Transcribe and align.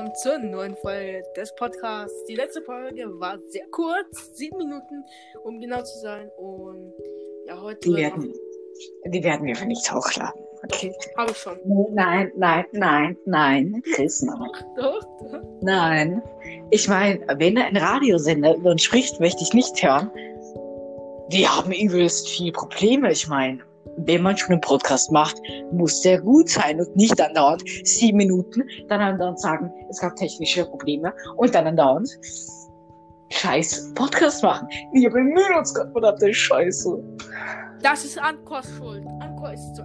willkommen 0.00 0.14
zur 0.14 0.38
neuen 0.38 0.76
Folge 0.76 1.22
des 1.36 1.54
Podcasts. 1.56 2.24
Die 2.26 2.34
letzte 2.34 2.62
Folge 2.62 3.04
war 3.20 3.38
sehr 3.50 3.66
kurz, 3.70 4.34
sieben 4.34 4.56
Minuten, 4.56 5.04
um 5.44 5.60
genau 5.60 5.82
zu 5.82 5.98
sein. 5.98 6.30
Und 6.38 6.92
ja, 7.46 7.60
heute. 7.60 7.80
Die 7.80 7.94
werden, 7.94 8.32
die 9.06 9.22
werden 9.22 9.46
wir 9.46 9.66
nicht 9.66 9.92
hochladen. 9.92 10.40
Okay. 10.64 10.94
Habe 11.18 11.32
ich 11.32 11.36
schon. 11.36 11.58
Nein, 11.92 12.32
nein, 12.36 12.64
nein, 12.72 13.16
nein, 13.26 13.82
Chris, 13.94 14.22
nein. 14.22 14.38
Doch, 14.76 15.00
doch. 15.30 15.42
Nein. 15.60 16.22
Ich 16.70 16.88
meine, 16.88 17.20
wenn 17.36 17.58
ein 17.58 17.76
Radiosender 17.76 18.56
über 18.56 18.70
uns 18.70 18.82
spricht, 18.82 19.20
möchte 19.20 19.42
ich 19.42 19.52
nicht 19.52 19.82
hören. 19.82 20.10
Die 21.28 21.46
haben 21.46 21.72
übelst 21.72 22.26
viele 22.28 22.52
Probleme. 22.52 23.12
Ich 23.12 23.28
meine, 23.28 23.60
wenn 23.96 24.22
man 24.22 24.36
schon 24.36 24.52
einen 24.52 24.60
Podcast 24.60 25.10
macht, 25.12 25.36
muss 25.72 26.00
der 26.02 26.20
gut 26.20 26.48
sein 26.48 26.80
und 26.80 26.94
nicht 26.96 27.20
andauernd 27.20 27.62
sieben 27.84 28.18
Minuten, 28.18 28.62
dann 28.88 29.00
andauernd 29.00 29.40
sagen, 29.40 29.72
es 29.88 30.00
gab 30.00 30.16
technische 30.16 30.64
Probleme 30.64 31.12
und 31.36 31.54
dann 31.54 31.66
andauernd 31.66 32.08
scheiß 33.30 33.92
Podcast 33.94 34.42
machen. 34.42 34.68
Wir 34.92 35.10
bemühen 35.10 35.54
uns 35.56 35.72
gerade 35.74 35.92
verdammte 35.92 36.32
Scheiße. 36.34 37.02
Das 37.82 38.04
ist 38.04 38.18
Ankors 38.18 38.68
Schuld. 38.76 39.06
Ankor 39.20 39.52
ist 39.52 39.82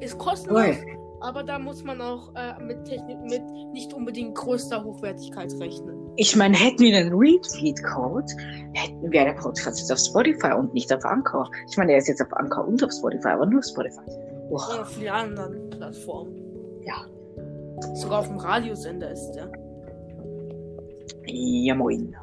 ist 0.00 0.16
kostenlos, 0.16 0.62
Ui. 0.62 0.99
Aber 1.20 1.42
da 1.42 1.58
muss 1.58 1.84
man 1.84 2.00
auch 2.00 2.32
äh, 2.34 2.62
mit 2.62 2.84
Technik, 2.84 3.18
mit 3.22 3.42
nicht 3.72 3.92
unbedingt 3.92 4.34
größter 4.36 4.82
Hochwertigkeit 4.82 5.52
rechnen. 5.60 6.10
Ich 6.16 6.34
meine, 6.34 6.56
hätten 6.56 6.80
wir 6.80 6.96
einen 6.96 7.14
Retweet-Code, 7.14 8.26
hätten 8.74 9.10
wir 9.12 9.24
der 9.24 9.34
Podcast 9.34 9.78
jetzt 9.78 9.92
auf 9.92 9.98
Spotify 9.98 10.52
und 10.52 10.74
nicht 10.74 10.92
auf 10.92 11.04
Anchor. 11.04 11.50
Ich 11.68 11.76
meine, 11.76 11.92
er 11.92 11.98
ist 11.98 12.08
jetzt 12.08 12.22
auf 12.22 12.32
Anchor 12.32 12.66
und 12.66 12.82
auf 12.82 12.92
Spotify, 12.92 13.28
aber 13.28 13.46
nur 13.46 13.60
auf 13.60 13.66
Spotify. 13.66 14.00
Und 14.00 14.48
Boah, 14.50 14.80
auf 14.80 14.88
vielen 14.88 15.12
anderen 15.12 15.70
Plattformen. 15.70 16.34
ja. 16.84 17.06
Sogar 17.94 18.20
auf 18.20 18.28
dem 18.28 18.36
Radiosender 18.36 19.10
ist 19.10 19.32
der. 19.32 19.50
Ja, 21.26 21.74
moin. 21.74 22.14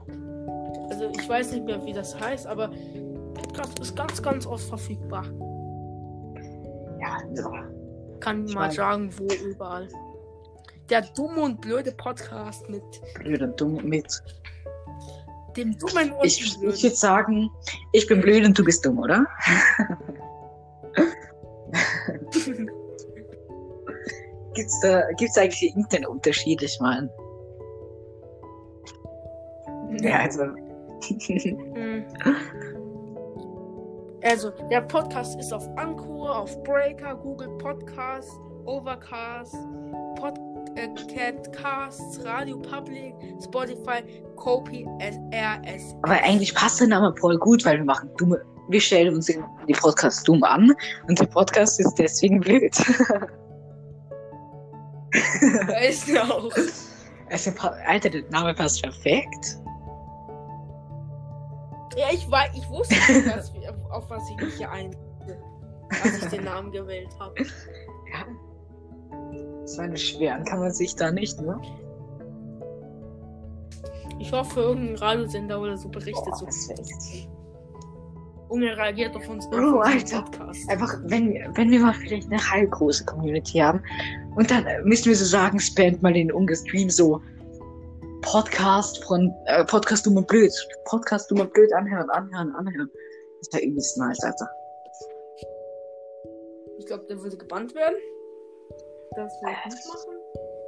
Also 0.90 1.06
ich 1.20 1.28
weiß 1.28 1.54
nicht 1.54 1.66
mehr, 1.66 1.84
wie 1.86 1.94
das 1.94 2.20
heißt, 2.20 2.46
aber 2.46 2.70
Podcast 3.34 3.80
ist 3.80 3.96
ganz, 3.96 4.22
ganz 4.22 4.46
oft 4.46 4.66
verfügbar. 4.66 5.26
Ja, 7.00 7.18
so. 7.34 7.77
Kann 8.20 8.46
Ich 8.46 8.56
mal 8.56 8.72
sagen, 8.72 9.12
wo 9.18 9.28
überall. 9.46 9.88
Der 10.90 11.02
dumme 11.16 11.42
und 11.42 11.60
blöde 11.62 11.92
Podcast 11.92 12.68
mit 12.70 12.84
blöd 13.16 13.42
und 13.42 13.60
dumm 13.60 13.76
mit. 13.84 14.08
dem 15.58 15.78
dummen 15.78 16.12
und 16.14 16.26
Ich, 16.26 16.38
dem 16.38 16.46
ich 16.46 16.58
blöden. 16.60 16.84
würde 16.84 16.96
sagen, 16.96 17.50
ich 17.94 18.08
bin 18.08 18.22
blöd 18.22 18.46
und 18.46 18.58
du 18.58 18.64
bist 18.64 18.86
dumm, 18.86 19.00
oder? 19.00 19.26
Gibt's 24.54 24.80
da, 24.82 25.04
gibt's 25.18 25.38
eigentlich 25.38 25.64
irgendeinen 25.64 26.06
Unterschied? 26.08 26.62
Ich 26.64 26.80
meine, 26.80 27.10
ja, 30.02 30.20
also, 30.22 30.44
Hm. 31.28 32.06
Also, 34.30 34.52
der 34.70 34.82
Podcast 34.82 35.40
ist 35.40 35.54
auf 35.54 35.66
Anchor, 35.78 36.40
auf 36.40 36.62
Breaker, 36.64 37.16
Google 37.16 37.48
Podcast, 37.60 38.30
Overcast, 38.66 39.56
Podcast, 40.18 41.54
Casts, 41.54 42.26
Radio 42.26 42.58
Public, 42.58 43.14
Spotify, 43.42 44.04
Copy, 44.36 44.86
RS. 45.02 45.96
aber 46.02 46.22
eigentlich 46.22 46.54
passt 46.54 46.82
der 46.82 46.88
Name 46.90 47.16
voll 47.16 47.38
gut, 47.38 47.64
weil 47.64 47.78
wir 47.78 47.86
machen 47.86 48.10
dumme, 48.18 48.42
wir 48.68 48.82
stellen 48.82 49.16
uns 49.16 49.30
in 49.30 49.42
die 49.66 49.74
Podcast 49.74 50.28
dumm 50.28 50.44
an 50.44 50.76
und 51.08 51.18
der 51.18 51.28
Podcast 51.28 51.80
ist 51.80 51.96
deswegen 51.98 52.42
blöd. 52.42 52.76
Er 55.70 56.24
auch. 56.24 56.52
Also, 57.32 57.52
Alter, 57.88 58.10
der 58.10 58.24
Name 58.30 58.54
passt 58.54 58.84
perfekt. 58.84 59.58
Ja, 61.98 62.06
ich 62.14 62.30
weiß, 62.30 62.52
ich 62.56 62.70
wusste 62.70 62.94
nicht, 62.94 63.28
dass 63.36 63.52
auf 63.92 64.10
was 64.10 64.30
ich 64.30 64.38
mich 64.38 64.54
hier 64.56 64.72
ein, 64.72 64.96
als 66.04 66.22
ich 66.22 66.30
den 66.30 66.44
Namen 66.44 66.72
gewählt 66.72 67.10
habe. 67.20 67.34
Ja. 67.42 68.26
So 69.66 69.82
eine 69.82 69.98
schweren 69.98 70.44
kann 70.46 70.60
man 70.60 70.72
sich 70.72 70.96
da 70.96 71.12
nicht, 71.12 71.42
ne? 71.42 71.60
Ich 74.20 74.32
hoffe, 74.32 74.60
irgendein 74.62 74.96
Radiosender 74.96 75.60
oder 75.62 75.78
so 75.78 75.90
berichtet 75.90 76.26
Boah, 76.26 76.52
so. 76.52 77.28
Und 78.50 78.64
er 78.64 78.78
reagiert 78.78 79.16
auf 79.16 79.28
uns 79.28 79.46
unseren 79.48 79.78
Alter. 79.82 80.22
Podcast. 80.22 80.70
Einfach, 80.70 80.94
wenn, 81.06 81.34
wir- 81.34 81.52
wenn 81.56 81.70
wir 81.70 81.80
mal 81.82 81.94
vielleicht 81.94 82.32
eine 82.32 82.40
halb 82.52 82.72
große 82.72 83.06
Community 83.06 83.58
haben 83.60 83.82
und 84.36 84.50
dann 84.50 84.66
müssen 84.86 85.06
wir 85.10 85.16
so 85.16 85.26
sagen, 85.26 85.60
spamt 85.60 86.02
mal 86.02 86.14
den 86.14 86.32
ungestream 86.32 86.90
so 86.90 87.22
Podcast 88.22 89.04
von 89.06 89.34
äh, 89.46 89.64
Podcast 89.66 90.06
Dumm 90.06 90.18
und 90.18 90.28
Blöd. 90.28 90.52
Podcast 90.86 91.30
Dumm 91.32 91.40
und 91.42 91.54
Blöd 91.54 91.72
anhören, 91.74 92.10
anhören, 92.10 92.54
anhören. 92.56 92.92
Das 93.40 93.54
wäre 93.54 93.64
übelst 93.66 93.98
nice, 93.98 94.22
Alter. 94.24 94.50
Ich 96.80 96.86
glaube, 96.86 97.06
der 97.10 97.22
würde 97.22 97.38
gebannt 97.38 97.74
werden. 97.76 97.96
Das 99.16 99.32
will 99.42 99.50
ich 99.52 99.74
nicht 99.74 99.88
machen. 99.88 100.18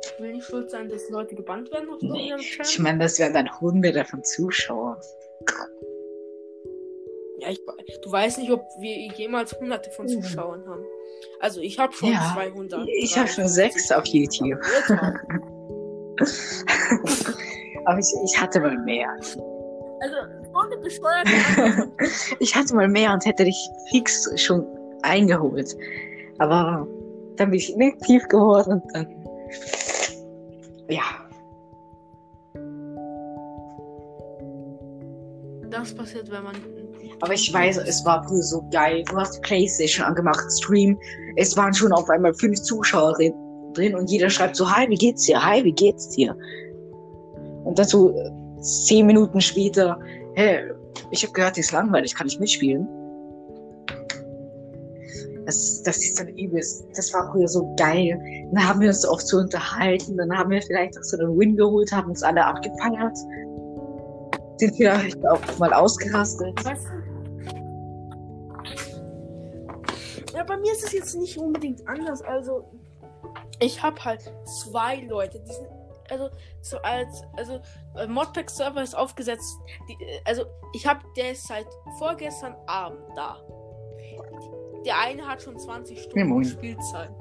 Ich 0.03 0.19
will 0.23 0.33
nicht 0.33 0.45
schuld 0.45 0.69
sein, 0.71 0.89
dass 0.89 1.09
Leute 1.09 1.35
gebannt 1.35 1.71
werden 1.71 1.89
auf 1.89 2.01
Nee. 2.01 2.33
Ich 2.39 2.79
meine, 2.79 2.99
das 2.99 3.19
wären 3.19 3.33
dann 3.33 3.59
hunderte 3.61 4.05
von 4.05 4.23
Zuschauern. 4.23 4.97
ja, 7.39 7.49
ich, 7.49 7.61
du 8.01 8.11
weißt 8.11 8.39
nicht, 8.39 8.51
ob 8.51 8.61
wir 8.79 8.95
jemals 9.15 9.53
hunderte 9.59 9.91
von 9.91 10.05
Mhm. 10.05 10.21
Zuschauern 10.21 10.67
haben. 10.67 10.85
Also 11.39 11.61
ich 11.61 11.79
habe 11.79 11.93
schon 11.93 12.11
Ja, 12.11 12.31
200. 12.33 12.87
ich 12.97 13.17
habe 13.17 13.27
schon 13.27 13.47
sechs 13.47 13.91
auf 13.91 14.05
YouTube. 14.05 14.59
Aber 17.89 17.97
ich, 17.97 18.13
ich 18.23 18.39
hatte 18.39 18.59
mal 18.59 18.77
mehr. 18.77 19.09
Also, 20.01 20.15
ohne 20.53 20.77
bescheuerte 20.77 21.91
Ich 22.39 22.55
hatte 22.55 22.75
mal 22.75 22.87
mehr 22.87 23.11
und 23.11 23.25
hätte 23.25 23.45
dich 23.45 23.69
fix 23.89 24.29
schon 24.35 24.63
eingeholt. 25.01 25.75
Aber 26.37 26.87
dann 27.37 27.49
bin 27.49 27.57
ich 27.57 27.73
inaktiv 27.73 28.27
geworden 28.27 28.73
und 28.73 28.83
dann. 28.93 29.07
Ja. 30.87 31.01
Das 35.71 35.95
passiert, 35.95 36.29
wenn 36.29 36.43
man. 36.43 36.55
Aber 37.21 37.33
ich 37.33 37.51
weiß, 37.51 37.77
es 37.77 38.05
war 38.05 38.23
früher 38.27 38.43
so 38.43 38.63
geil. 38.71 39.03
Du 39.09 39.17
hast 39.17 39.37
die 39.37 39.41
Playstation 39.41 40.05
angemacht, 40.05 40.45
Stream. 40.59 40.95
Es 41.37 41.57
waren 41.57 41.73
schon 41.73 41.91
auf 41.91 42.07
einmal 42.11 42.35
fünf 42.35 42.61
Zuschauer 42.61 43.17
drin 43.73 43.95
und 43.95 44.11
jeder 44.11 44.29
schreibt 44.29 44.55
so, 44.55 44.69
hi, 44.69 44.87
wie 44.89 44.95
geht's 44.95 45.25
dir? 45.25 45.43
Hi, 45.43 45.63
wie 45.63 45.73
geht's 45.73 46.09
dir? 46.09 46.35
Und 47.69 47.77
dann 47.77 47.85
so 47.85 48.09
äh, 48.17 48.31
zehn 48.61 49.05
Minuten 49.05 49.39
später, 49.39 49.99
hey, 50.33 50.71
ich 51.11 51.21
habe 51.21 51.33
gehört, 51.33 51.55
die 51.55 51.59
ist 51.59 51.71
langweilig, 51.71 52.15
kann 52.15 52.25
ich 52.25 52.39
mitspielen? 52.39 52.87
Das, 55.45 55.83
das 55.83 55.97
ist 55.97 56.19
dann 56.19 56.29
übelst. 56.29 56.87
Das 56.95 57.13
war 57.13 57.31
früher 57.31 57.47
so 57.47 57.71
geil. 57.77 58.19
Dann 58.51 58.67
haben 58.67 58.79
wir 58.81 58.87
uns 58.87 59.07
oft 59.07 59.27
so 59.27 59.37
unterhalten, 59.37 60.17
dann 60.17 60.35
haben 60.35 60.49
wir 60.49 60.63
vielleicht 60.63 60.97
auch 60.97 61.03
so 61.03 61.19
einen 61.19 61.37
Win 61.37 61.55
geholt, 61.55 61.91
haben 61.91 62.09
uns 62.09 62.23
alle 62.23 62.43
abgefeiert. 62.43 63.15
Sind 64.57 64.75
vielleicht 64.75 65.23
auch 65.27 65.39
mal 65.59 65.71
ausgerastet. 65.71 66.59
Du? 66.63 66.69
Ja, 70.35 70.43
bei 70.43 70.57
mir 70.57 70.71
ist 70.71 70.85
es 70.85 70.93
jetzt 70.93 71.15
nicht 71.15 71.37
unbedingt 71.37 71.87
anders. 71.87 72.23
Also, 72.23 72.65
ich 73.59 73.83
habe 73.83 74.03
halt 74.03 74.33
zwei 74.63 75.05
Leute, 75.07 75.39
die 75.39 75.53
sind. 75.53 75.78
Also, 76.09 76.29
so 76.61 76.77
als. 76.79 77.23
Also, 77.37 77.59
äh, 77.95 78.07
Modpack-Server 78.07 78.81
ist 78.81 78.95
aufgesetzt. 78.95 79.57
Die, 79.87 79.97
also, 80.25 80.43
ich 80.73 80.85
habe. 80.87 81.01
Der 81.17 81.31
ist 81.31 81.47
seit 81.47 81.67
vorgestern 81.97 82.55
Abend 82.67 83.01
da. 83.15 83.37
Der 84.85 84.97
eine 84.99 85.27
hat 85.27 85.41
schon 85.41 85.57
20 85.59 85.97
Ja, 85.97 86.03
Stunden 86.03 86.27
moin. 86.29 86.45
Spielzeit. 86.45 87.11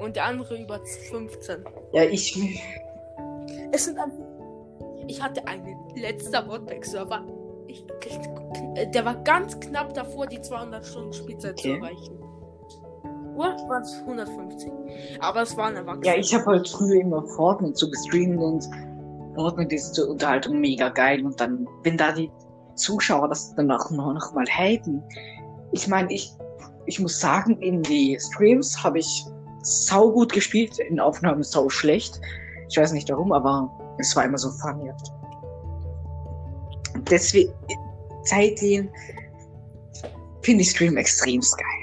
Und 0.00 0.16
der 0.16 0.24
andere 0.24 0.56
über 0.56 0.80
15. 0.84 1.64
Ja, 1.92 2.02
ich. 2.04 2.36
Es 3.72 3.84
sind. 3.84 3.98
Ich 5.06 5.22
hatte 5.22 5.46
einen 5.46 5.76
letzter 5.96 6.42
Modpack-Server. 6.44 7.24
Der 8.94 9.04
war 9.04 9.16
ganz 9.22 9.58
knapp 9.60 9.92
davor, 9.94 10.26
die 10.26 10.40
200 10.40 10.84
Stunden 10.86 11.12
Spielzeit 11.12 11.58
zu 11.58 11.68
Okay. 11.68 11.78
erreichen. 11.78 12.23
Oder 13.36 13.56
waren 13.68 13.82
es 13.82 13.94
150? 14.00 14.72
Aber 15.20 15.42
es 15.42 15.56
waren 15.56 15.76
Erwachsene. 15.76 16.06
Ja, 16.06 16.14
ich 16.14 16.34
habe 16.34 16.46
halt 16.46 16.68
früher 16.68 17.00
immer 17.00 17.22
Fortnite 17.36 17.76
so 17.76 17.90
gestreamt 17.90 18.38
und 18.38 18.68
Fortnite 19.34 19.74
ist 19.74 19.94
zur 19.94 20.10
Unterhaltung 20.10 20.60
mega 20.60 20.88
geil. 20.88 21.24
Und 21.24 21.40
dann, 21.40 21.66
wenn 21.82 21.96
da 21.96 22.12
die 22.12 22.30
Zuschauer 22.76 23.28
das 23.28 23.54
dann 23.54 23.70
auch 23.70 23.90
noch 23.90 24.32
mal 24.34 24.46
haten. 24.46 25.02
Ich 25.72 25.88
meine, 25.88 26.12
ich, 26.12 26.32
ich 26.86 27.00
muss 27.00 27.18
sagen, 27.18 27.58
in 27.60 27.82
die 27.82 28.18
Streams 28.20 28.82
habe 28.82 28.98
ich 28.98 29.26
sau 29.62 30.10
gut 30.10 30.32
gespielt, 30.32 30.78
in 30.78 31.00
Aufnahmen 31.00 31.42
sau 31.42 31.68
schlecht. 31.68 32.20
Ich 32.68 32.76
weiß 32.76 32.92
nicht 32.92 33.10
warum, 33.10 33.32
aber 33.32 33.70
es 33.98 34.14
war 34.14 34.24
immer 34.24 34.38
so 34.38 34.50
funny. 34.50 34.90
Deswegen, 37.10 37.52
seitdem 38.22 38.88
finde 40.42 40.62
ich 40.62 40.70
Stream 40.70 40.96
extremst 40.96 41.56
geil. 41.56 41.73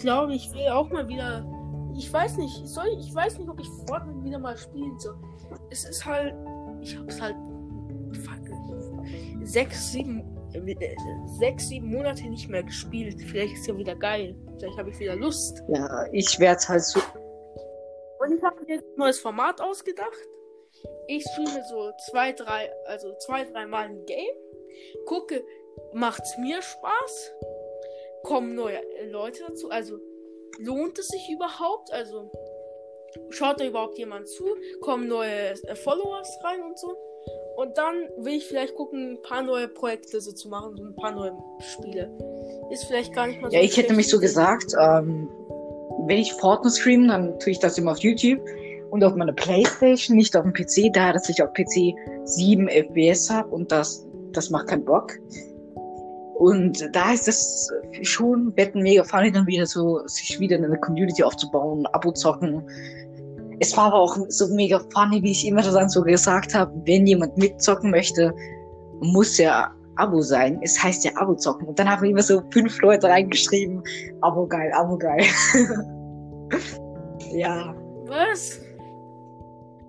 Glaube, 0.00 0.34
ich 0.34 0.52
will 0.52 0.68
auch 0.68 0.90
mal 0.90 1.06
wieder. 1.08 1.46
Ich 1.96 2.12
weiß 2.12 2.36
nicht, 2.38 2.66
soll 2.66 2.86
ich, 2.98 3.14
weiß 3.14 3.38
nicht, 3.38 3.48
ob 3.48 3.60
ich 3.60 3.68
Fortnite 3.86 4.24
wieder 4.24 4.38
mal 4.38 4.56
spielen 4.56 4.98
soll. 4.98 5.16
Es 5.70 5.84
ist 5.84 6.04
halt. 6.04 6.34
Ich 6.80 6.96
hab's 6.96 7.20
halt 7.20 7.36
sechs, 9.42 9.92
sieben, 9.92 10.24
äh, 10.54 10.96
sechs, 11.38 11.68
sieben 11.68 11.90
Monate 11.90 12.24
nicht 12.28 12.48
mehr 12.48 12.62
gespielt. 12.62 13.20
Vielleicht 13.26 13.54
ist 13.54 13.66
ja 13.66 13.76
wieder 13.76 13.94
geil. 13.94 14.34
Vielleicht 14.58 14.78
habe 14.78 14.90
ich 14.90 14.98
wieder 14.98 15.16
Lust. 15.16 15.62
Ja, 15.68 16.06
ich 16.12 16.38
werde 16.38 16.60
halt 16.68 16.82
so. 16.82 17.00
Und 18.20 18.36
ich 18.36 18.42
habe 18.42 18.60
mir 18.60 18.74
jetzt 18.74 18.84
ein 18.84 18.98
neues 18.98 19.18
Format 19.18 19.60
ausgedacht. 19.60 20.28
Ich 21.08 21.24
streame 21.24 21.62
so 21.68 21.90
zwei, 22.10 22.32
drei, 22.32 22.70
also 22.86 23.14
zwei, 23.18 23.44
drei 23.44 23.66
Mal 23.66 23.86
ein 23.86 24.06
Game. 24.06 24.36
Gucke, 25.06 25.42
macht's 25.92 26.36
mir 26.38 26.62
Spaß? 26.62 27.32
Kommen 28.22 28.54
neue 28.54 28.80
Leute 29.10 29.44
dazu? 29.48 29.70
Also 29.70 29.98
lohnt 30.58 30.98
es 30.98 31.08
sich 31.08 31.30
überhaupt? 31.32 31.92
Also 31.92 32.30
schaut 33.30 33.60
da 33.60 33.66
überhaupt 33.66 33.98
jemand 33.98 34.28
zu? 34.28 34.44
Kommen 34.80 35.08
neue 35.08 35.52
äh, 35.52 35.74
Followers 35.74 36.38
rein 36.44 36.62
und 36.62 36.78
so? 36.78 36.96
Und 37.56 37.76
dann 37.76 37.94
will 38.18 38.34
ich 38.34 38.46
vielleicht 38.46 38.74
gucken, 38.74 39.12
ein 39.12 39.22
paar 39.22 39.42
neue 39.42 39.68
Projekte 39.68 40.20
so 40.20 40.32
zu 40.32 40.48
machen, 40.48 40.76
so 40.76 40.82
ein 40.82 40.96
paar 40.96 41.12
neue 41.12 41.32
Spiele. 41.60 42.10
Ist 42.70 42.84
vielleicht 42.84 43.12
gar 43.14 43.26
nicht 43.26 43.40
mal 43.40 43.50
so. 43.50 43.56
Ja, 43.56 43.62
ich 43.62 43.76
hätte 43.76 43.92
mich 43.92 44.08
so 44.08 44.18
gesagt, 44.18 44.72
ähm, 44.80 45.28
wenn 46.06 46.18
ich 46.18 46.32
Fortnite 46.34 46.76
streame, 46.76 47.08
dann 47.08 47.38
tue 47.38 47.52
ich 47.52 47.58
das 47.58 47.76
immer 47.76 47.92
auf 47.92 47.98
YouTube 47.98 48.40
und 48.90 49.04
auf 49.04 49.14
meiner 49.14 49.32
Playstation, 49.32 50.16
nicht 50.16 50.36
auf 50.36 50.44
dem 50.44 50.52
PC, 50.52 50.92
da 50.92 51.12
dass 51.12 51.28
ich 51.28 51.42
auf 51.42 51.52
PC 51.52 51.94
7 52.24 52.68
FPS 52.68 53.30
habe 53.30 53.48
und 53.50 53.70
das, 53.70 54.06
das 54.32 54.50
macht 54.50 54.68
keinen 54.68 54.84
Bock. 54.84 55.18
Und 56.40 56.88
da 56.92 57.12
ist 57.12 57.28
das 57.28 57.70
schon 58.00 58.56
wetten 58.56 58.80
mega 58.80 59.04
funny, 59.04 59.30
dann 59.30 59.46
wieder 59.46 59.66
so, 59.66 60.00
sich 60.06 60.40
wieder 60.40 60.56
eine 60.56 60.80
Community 60.80 61.22
aufzubauen, 61.22 61.84
Abo 61.92 62.12
zocken. 62.12 62.66
Es 63.58 63.76
war 63.76 63.88
aber 63.88 63.96
auch 63.96 64.16
so 64.28 64.48
mega 64.54 64.80
funny, 64.90 65.22
wie 65.22 65.32
ich 65.32 65.46
immer 65.46 65.60
dann 65.60 65.90
so 65.90 66.00
gesagt 66.00 66.54
habe, 66.54 66.72
wenn 66.86 67.06
jemand 67.06 67.36
mitzocken 67.36 67.90
möchte, 67.90 68.34
muss 69.00 69.36
ja 69.36 69.70
Abo 69.96 70.22
sein. 70.22 70.58
Es 70.62 70.82
heißt 70.82 71.04
ja 71.04 71.10
Abo 71.16 71.34
zocken. 71.34 71.68
Und 71.68 71.78
dann 71.78 71.90
haben 71.90 72.06
immer 72.06 72.22
so 72.22 72.42
fünf 72.50 72.80
Leute 72.80 73.08
reingeschrieben, 73.08 73.82
Abo 74.22 74.46
geil, 74.46 74.72
Abo 74.74 74.96
geil. 74.96 75.26
ja. 77.32 77.74
Was? 78.06 78.62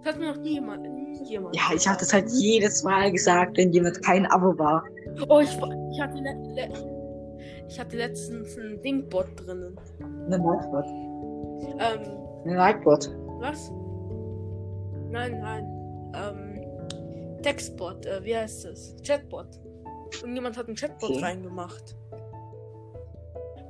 Das 0.04 0.14
hat 0.14 0.20
mir 0.20 0.30
noch 0.30 0.42
nie 0.42 0.54
jemand, 0.54 0.84
nie 0.84 1.24
jemand. 1.26 1.56
Ja, 1.56 1.64
ich 1.76 1.88
habe 1.88 2.00
das 2.00 2.12
halt 2.12 2.28
jedes 2.30 2.84
Mal 2.84 3.12
gesagt, 3.12 3.58
wenn 3.58 3.72
jemand 3.72 4.02
kein 4.04 4.26
Abo 4.26 4.58
war. 4.58 4.84
Oh, 5.30 5.40
ich, 5.40 5.50
ich, 5.50 6.02
hatte, 6.02 6.18
le 6.18 6.34
le 6.56 7.66
ich 7.68 7.80
hatte 7.80 7.98
letztens 7.98 8.58
ein 8.58 8.82
Dingbot 8.82 9.28
drinnen. 9.36 9.80
Ein 10.00 10.42
Nightbot. 10.42 10.86
Ähm. 11.80 12.46
Ein 12.46 12.56
Nightbot. 12.56 13.10
Was? 13.40 13.72
Nein, 15.10 15.40
nein. 15.40 15.66
Ähm. 16.16 17.42
Textbot, 17.44 18.06
äh, 18.06 18.24
wie 18.24 18.36
heißt 18.36 18.66
es? 18.66 18.96
Chatbot. 19.06 19.48
Irgendjemand 20.16 20.58
hat 20.58 20.68
einen 20.68 20.76
Chatbot 20.76 21.12
okay. 21.12 21.22
reingemacht. 21.22 21.96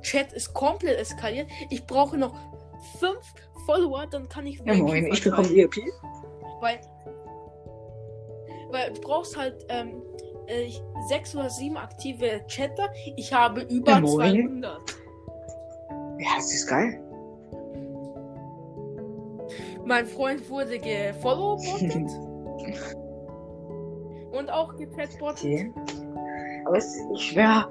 Chat 0.02 0.32
ist 0.32 0.52
komplett 0.52 0.98
eskaliert. 0.98 1.48
Ich 1.70 1.86
brauche 1.86 2.16
noch 2.16 2.34
fünf 2.98 3.20
Follower, 3.66 4.06
dann 4.10 4.28
kann 4.28 4.46
ich. 4.46 4.60
Ja, 4.64 4.74
moin, 4.74 5.06
ich 5.06 5.22
bekomme 5.22 5.48
ERP. 5.48 5.76
Weil. 6.62 6.80
Weil 8.70 8.92
du 8.92 9.00
brauchst 9.02 9.36
halt 9.36 9.66
ähm, 9.68 10.00
äh, 10.46 10.70
sechs 11.08 11.34
oder 11.34 11.50
sieben 11.50 11.76
aktive 11.76 12.40
Chatter. 12.46 12.88
Ich 13.16 13.32
habe 13.32 13.62
über 13.62 13.92
ja, 13.92 14.04
200. 14.04 14.80
Ja, 16.18 16.28
das 16.36 16.54
ist 16.54 16.68
geil. 16.68 17.02
Mein 19.84 20.06
Freund 20.06 20.48
wurde 20.48 20.78
gefollowbottet. 20.78 21.96
und 24.32 24.50
auch 24.50 24.74
gechatbottet. 24.76 25.44
Okay. 25.44 25.72
Aber 26.64 26.78
es, 26.78 26.96
ich 27.14 27.34
wäre. 27.34 27.68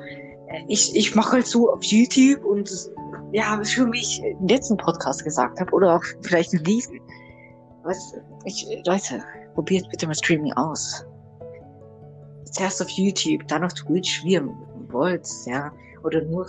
Ich, 0.68 0.94
ich 0.98 1.16
mache 1.16 1.32
halt 1.32 1.48
so 1.48 1.72
auf 1.72 1.82
YouTube 1.82 2.44
und 2.44 2.70
ja, 3.32 3.64
schon 3.64 3.94
wie 3.94 4.00
ich 4.00 4.22
im 4.22 4.46
letzten 4.48 4.76
Podcast 4.76 5.24
gesagt 5.24 5.62
habe, 5.62 5.72
oder 5.72 5.96
auch 5.96 6.04
vielleicht 6.22 6.54
in 6.54 6.64
diesem. 6.66 7.00
Was, 7.84 8.14
ich, 8.46 8.68
Leute, 8.86 9.24
probiert 9.54 9.90
bitte 9.90 10.08
mal 10.08 10.16
Streaming 10.16 10.54
aus. 10.54 11.06
Zuerst 12.46 12.82
auf 12.82 12.90
YouTube, 12.90 13.48
dann 13.48 13.64
auf 13.64 13.74
Twitch, 13.74 14.24
wie 14.24 14.34
ihr 14.34 14.48
wollt, 14.90 15.28
ja. 15.46 15.72
Oder 16.04 16.22
nur. 16.24 16.48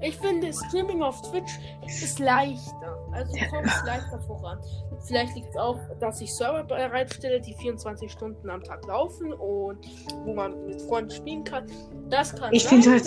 Ich 0.00 0.16
finde, 0.16 0.52
Streaming 0.52 1.02
auf 1.02 1.20
Twitch 1.22 1.58
ist 1.86 2.18
leichter. 2.18 2.98
Also 3.12 3.32
du 3.32 3.48
kommst 3.48 3.86
leichter 3.86 4.20
voran. 4.20 4.58
Vielleicht 5.06 5.34
liegt 5.34 5.48
es 5.50 5.56
auch, 5.56 5.78
dass 6.00 6.20
ich 6.20 6.34
Server 6.34 6.64
bereitstelle, 6.64 7.40
die 7.40 7.54
24 7.54 8.10
Stunden 8.10 8.50
am 8.50 8.62
Tag 8.62 8.86
laufen 8.86 9.32
und 9.32 9.78
wo 10.24 10.34
man 10.34 10.66
mit 10.66 10.82
Freunden 10.82 11.10
spielen 11.10 11.44
kann. 11.44 11.66
Das 12.10 12.34
kann 12.34 12.52
Ich 12.52 12.66
finde 12.66 12.90
halt. 12.90 13.06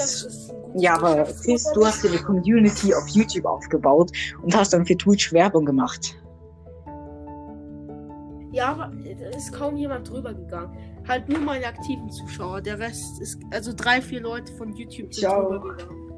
Ja, 0.76 0.96
aber 0.96 1.26
Chris, 1.26 1.72
du 1.74 1.86
hast 1.86 2.04
dir 2.04 2.10
eine 2.10 2.20
Community 2.20 2.94
auf 2.94 3.08
YouTube 3.10 3.46
aufgebaut 3.46 4.12
und 4.42 4.56
hast 4.56 4.74
dann 4.74 4.86
für 4.86 4.98
Twitch 4.98 5.32
Werbung 5.34 5.66
gemacht. 5.66 6.16
Ja, 8.58 8.92
da 9.20 9.38
ist 9.38 9.54
kaum 9.54 9.78
jemand 9.78 10.10
drüber 10.10 10.34
gegangen. 10.34 10.76
Halt 11.08 11.30
nur 11.30 11.38
meine 11.38 11.68
aktiven 11.68 12.10
Zuschauer. 12.10 12.60
Der 12.60 12.80
Rest 12.80 13.22
ist, 13.22 13.38
also 13.52 13.72
drei, 13.72 14.02
vier 14.02 14.20
Leute 14.20 14.52
von 14.54 14.74
YouTube 14.74 15.14
sind 15.14 15.28
Ciao. 15.28 15.44
drüber 15.44 15.76
gegangen. 15.76 16.10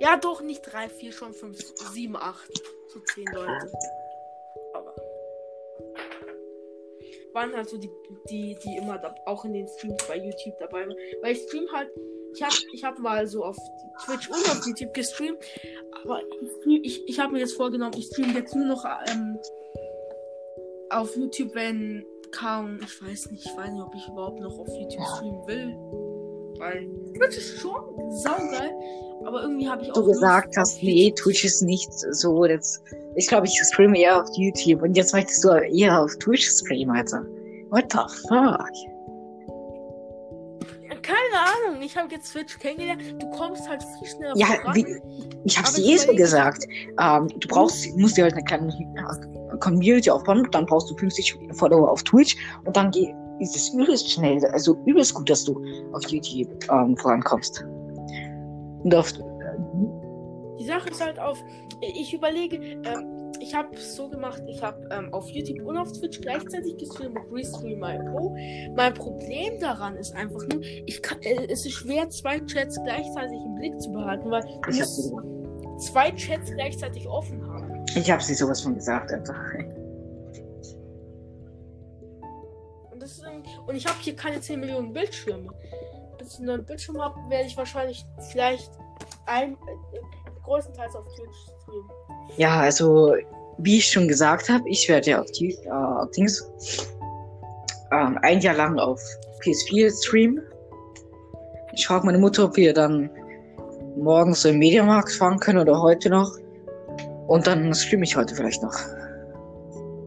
Ja, 0.00 0.16
doch, 0.16 0.40
nicht 0.40 0.62
drei, 0.62 0.88
vier, 0.88 1.12
schon 1.12 1.34
fünf, 1.34 1.58
sieben, 1.92 2.16
acht. 2.16 2.50
So 2.88 3.00
zehn 3.00 3.26
Leute. 3.34 3.70
Aber. 4.72 4.94
Waren 7.34 7.54
halt 7.54 7.68
so 7.68 7.76
die, 7.76 7.90
die, 8.30 8.56
die 8.64 8.76
immer 8.78 8.96
da, 8.96 9.14
auch 9.26 9.44
in 9.44 9.52
den 9.52 9.68
Streams 9.68 10.08
bei 10.08 10.16
YouTube 10.16 10.58
dabei 10.58 10.88
waren. 10.88 10.96
Weil 11.20 11.32
ich 11.32 11.42
stream 11.42 11.66
halt. 11.70 11.90
Ich 12.34 12.42
hab, 12.42 12.52
ich 12.72 12.82
hab 12.82 12.98
mal 12.98 13.26
so 13.26 13.44
auf 13.44 13.58
Twitch 14.06 14.30
und 14.30 14.36
auf 14.36 14.66
YouTube 14.66 14.94
gestreamt. 14.94 15.38
Aber 16.02 16.22
ich, 16.66 16.80
ich, 16.82 17.08
ich 17.08 17.20
habe 17.20 17.34
mir 17.34 17.40
jetzt 17.40 17.56
vorgenommen, 17.56 17.94
ich 17.98 18.06
stream 18.06 18.34
jetzt 18.34 18.56
nur 18.56 18.66
noch 18.66 18.84
ähm, 19.06 19.38
auf 20.96 21.16
YouTube, 21.16 21.54
wenn 21.54 22.04
kaum, 22.30 22.78
ich 22.82 23.02
weiß 23.02 23.30
nicht, 23.30 23.46
ich 23.46 23.56
weiß 23.56 23.70
nicht, 23.70 23.82
ob 23.82 23.94
ich 23.94 24.08
überhaupt 24.08 24.40
noch 24.40 24.58
auf 24.58 24.68
YouTube 24.68 25.04
streamen 25.16 25.46
will. 25.46 25.76
Weil 26.58 26.88
Twitch 27.16 27.36
ist 27.38 27.58
schon 27.58 27.82
saugeil, 28.10 28.72
aber 29.24 29.42
irgendwie 29.42 29.68
habe 29.68 29.82
ich 29.82 29.90
auch. 29.90 29.94
Du 29.94 30.06
gesagt 30.06 30.56
hast, 30.56 30.82
nee, 30.82 31.12
Twitch 31.16 31.44
ist 31.44 31.62
nicht 31.62 31.90
so. 31.92 32.46
Das, 32.46 32.80
ich 33.16 33.26
glaube, 33.26 33.46
ich 33.46 33.60
streame 33.72 33.98
eher 33.98 34.22
auf 34.22 34.28
YouTube 34.36 34.82
und 34.82 34.96
jetzt 34.96 35.12
möchtest 35.12 35.42
du 35.44 35.48
eher 35.48 36.00
auf 36.00 36.14
Twitch 36.16 36.48
streamen, 36.48 36.96
Alter. 36.96 37.24
What 37.70 37.92
the 37.92 37.98
fuck? 38.28 38.93
Ich 41.84 41.96
habe 41.96 42.08
jetzt 42.10 42.32
Twitch 42.32 42.58
kennengelernt. 42.58 43.02
Du 43.20 43.28
kommst 43.30 43.68
halt 43.68 43.82
viel 43.82 44.08
schneller 44.08 44.36
Ja, 44.36 44.48
wie, 44.72 44.86
ich 45.44 45.58
habe 45.58 45.68
es 45.68 45.78
eh 45.78 45.96
so 45.96 46.14
gesagt. 46.14 46.66
Ähm, 47.00 47.28
du 47.28 47.48
brauchst, 47.48 47.94
musst 47.96 48.16
dir 48.16 48.24
halt 48.24 48.34
eine 48.34 48.44
kleine 48.44 48.72
Community 49.60 50.10
aufbauen, 50.10 50.48
dann 50.50 50.66
brauchst 50.66 50.90
du 50.90 50.96
50 50.96 51.38
Follower 51.52 51.90
auf 51.90 52.02
Twitch 52.02 52.36
und 52.64 52.76
dann 52.76 52.90
geht 52.90 53.14
ist 53.40 53.56
es 53.56 53.74
übelst 53.74 54.10
schnell, 54.10 54.44
also 54.46 54.76
übelst 54.86 55.14
gut, 55.14 55.28
dass 55.28 55.44
du 55.44 55.60
auf 55.92 56.06
YouTube 56.08 56.48
ähm, 56.70 56.96
vorankommst. 56.96 57.64
Und 58.84 58.94
auf. 58.94 59.12
Die 60.58 60.64
Sache 60.64 60.88
ist 60.88 61.04
halt 61.04 61.18
auf. 61.18 61.42
Ich 61.80 62.14
überlege, 62.14 62.56
ähm, 62.56 63.23
ich 63.44 63.54
habe 63.54 63.76
so 63.76 64.08
gemacht, 64.08 64.42
ich 64.46 64.62
habe 64.62 64.88
ähm, 64.90 65.12
auf 65.12 65.28
YouTube 65.28 65.66
und 65.66 65.76
auf 65.76 65.92
Twitch 65.92 66.20
gleichzeitig 66.22 66.78
gestreamt 66.78 67.14
mit 67.14 67.24
Restream 67.30 67.80
Pro. 67.80 68.34
Mein 68.74 68.94
Problem 68.94 69.60
daran 69.60 69.96
ist 69.96 70.14
einfach 70.14 70.40
nur, 70.48 70.62
ich 70.62 71.02
kann, 71.02 71.20
äh, 71.20 71.46
es 71.50 71.66
ist 71.66 71.72
schwer, 71.72 72.08
zwei 72.08 72.40
Chats 72.40 72.78
gleichzeitig 72.82 73.38
im 73.44 73.54
Blick 73.56 73.78
zu 73.80 73.92
behalten, 73.92 74.30
weil 74.30 74.44
ich 74.70 74.82
zwei 75.78 76.10
Chats 76.12 76.50
gleichzeitig 76.52 77.06
offen 77.06 77.46
haben. 77.46 77.84
Ich 77.94 78.10
habe 78.10 78.22
sie 78.22 78.34
sowas 78.34 78.62
von 78.62 78.74
gesagt, 78.74 79.12
einfach. 79.12 79.38
Und, 82.90 83.02
das 83.02 83.18
ist, 83.18 83.26
und 83.66 83.74
ich 83.74 83.86
habe 83.86 83.98
hier 84.00 84.16
keine 84.16 84.40
10 84.40 84.58
Millionen 84.58 84.92
Bildschirme. 84.92 85.52
Bis 86.16 86.34
ich 86.34 86.40
einen 86.40 86.64
Bildschirm 86.64 87.00
habe, 87.02 87.18
werde 87.28 87.46
ich 87.46 87.56
wahrscheinlich 87.58 88.06
vielleicht 88.30 88.70
ein, 89.26 89.52
äh, 89.52 90.00
größtenteils 90.44 90.96
auf 90.96 91.04
Twitch 91.14 91.36
streamen. 91.62 92.13
Ja, 92.36 92.60
also 92.60 93.14
wie 93.58 93.78
ich 93.78 93.86
schon 93.86 94.08
gesagt 94.08 94.48
habe, 94.48 94.68
ich 94.68 94.88
werde 94.88 95.10
ja 95.10 95.20
auf, 95.20 95.30
die, 95.32 95.52
äh, 95.52 96.06
Dings 96.16 96.50
ähm, 97.92 98.18
ein 98.22 98.40
Jahr 98.40 98.56
lang 98.56 98.78
auf 98.78 99.00
PS4 99.42 99.92
streamen. 100.04 100.42
Ich 101.72 101.86
frage 101.86 102.06
meine 102.06 102.18
Mutter, 102.18 102.44
ob 102.44 102.56
wir 102.56 102.72
dann 102.72 103.10
morgens 103.96 104.42
so 104.42 104.48
im 104.48 104.58
Mediamarkt 104.58 105.12
fahren 105.12 105.38
können 105.38 105.58
oder 105.58 105.80
heute 105.80 106.10
noch. 106.10 106.36
Und 107.26 107.46
dann 107.46 107.72
streame 107.74 108.04
ich 108.04 108.16
heute 108.16 108.34
vielleicht 108.34 108.62
noch. 108.62 108.74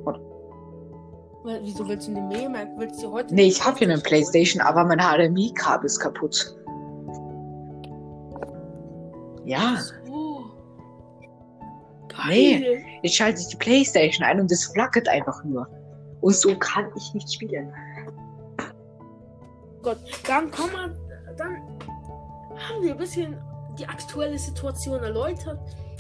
Oder? 0.06 1.60
Wieso 1.64 1.88
willst 1.88 2.08
du 2.08 2.14
den 2.14 2.28
Mediamarkt? 2.28 2.78
Willst 2.78 3.02
du 3.02 3.12
heute? 3.12 3.34
Nee, 3.34 3.48
ich 3.48 3.64
habe 3.66 3.78
hier 3.78 3.90
eine 3.90 4.02
Playstation, 4.02 4.62
aber 4.62 4.84
mein 4.84 5.00
HDMI-Kabel 5.00 5.86
ist 5.86 6.00
kaputt. 6.00 6.56
Ja. 9.46 9.78
So. 9.78 9.97
Nee. 12.30 13.00
Jetzt 13.04 13.16
schalte 13.16 13.42
ich 13.42 13.48
die 13.48 13.58
Playstation 13.58 14.26
ein 14.26 14.40
und 14.40 14.52
es 14.52 14.66
flackert 14.66 15.08
einfach 15.08 15.44
nur. 15.44 15.68
Und 16.22 16.36
so 16.36 16.58
kann 16.58 16.90
ich 16.96 17.14
nicht 17.14 17.32
spielen. 17.34 17.74
Gott, 19.82 20.00
dann 20.28 20.52
kommen 20.52 20.74
wir, 20.74 21.36
dann 21.36 21.56
haben 22.58 22.82
wir 22.82 22.92
ein 22.92 22.98
bisschen 22.98 23.38
die 23.78 23.88
aktuelle 23.88 24.38
Situation 24.38 25.02
erläutert. 25.04 25.60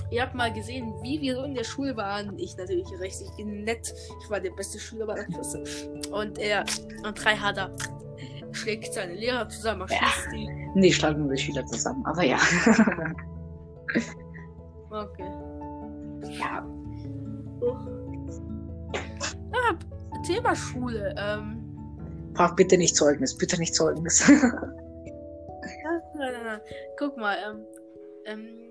Ihr 0.10 0.22
habt 0.22 0.36
mal 0.36 0.52
gesehen, 0.52 0.94
wie 1.02 1.22
wir 1.22 1.36
so 1.36 1.44
in 1.44 1.54
der 1.54 1.66
Schule 1.66 1.96
waren. 1.98 2.38
Ich 2.40 2.56
natürlich 2.58 2.88
richtig 3.00 3.30
nett. 3.46 3.94
Ich 4.24 4.30
war 4.30 4.40
der 4.40 4.52
beste 4.52 4.80
Schüler 4.80 5.06
bei 5.06 5.16
der 5.16 5.26
Klasse. 5.26 5.64
Und 6.12 6.40
er, 6.40 6.64
und 7.06 7.24
drei 7.24 7.36
hat 7.36 7.58
er, 7.58 7.76
schlägt 8.52 8.94
seine 8.94 9.14
Lehrer 9.14 9.48
zusammen, 9.50 9.82
erschießt 9.82 10.32
die. 10.32 10.50
Nee, 10.76 10.92
schlagen 10.92 11.28
wir 11.28 11.36
die 11.36 11.42
Schüler 11.42 11.66
zusammen. 11.66 12.06
Aber 12.06 12.24
ja. 12.24 12.40
Okay. 14.90 15.30
Ja. 16.24 16.66
Ah, 19.52 19.76
Thema 20.26 20.56
Schule. 20.56 21.16
Ähm, 21.18 21.64
Frag 22.36 22.56
bitte 22.56 22.78
nicht 22.78 22.96
Zeugnis. 22.96 23.36
Bitte 23.36 23.60
nicht 23.60 23.74
Zeugnis. 23.74 24.28
nein, 24.28 24.42
nein, 26.16 26.44
nein. 26.44 26.62
Guck 26.98 27.18
mal, 27.18 27.36
ähm, 27.38 27.66
ähm, 28.26 28.68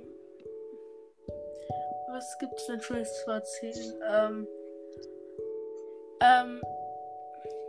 was 2.08 2.38
gibt's 2.38 2.66
denn 2.66 2.80
Schönes 2.80 3.10
zu 3.24 3.30
erzählen? 3.30 3.94
Ähm, 4.08 4.46
ähm, 6.22 6.60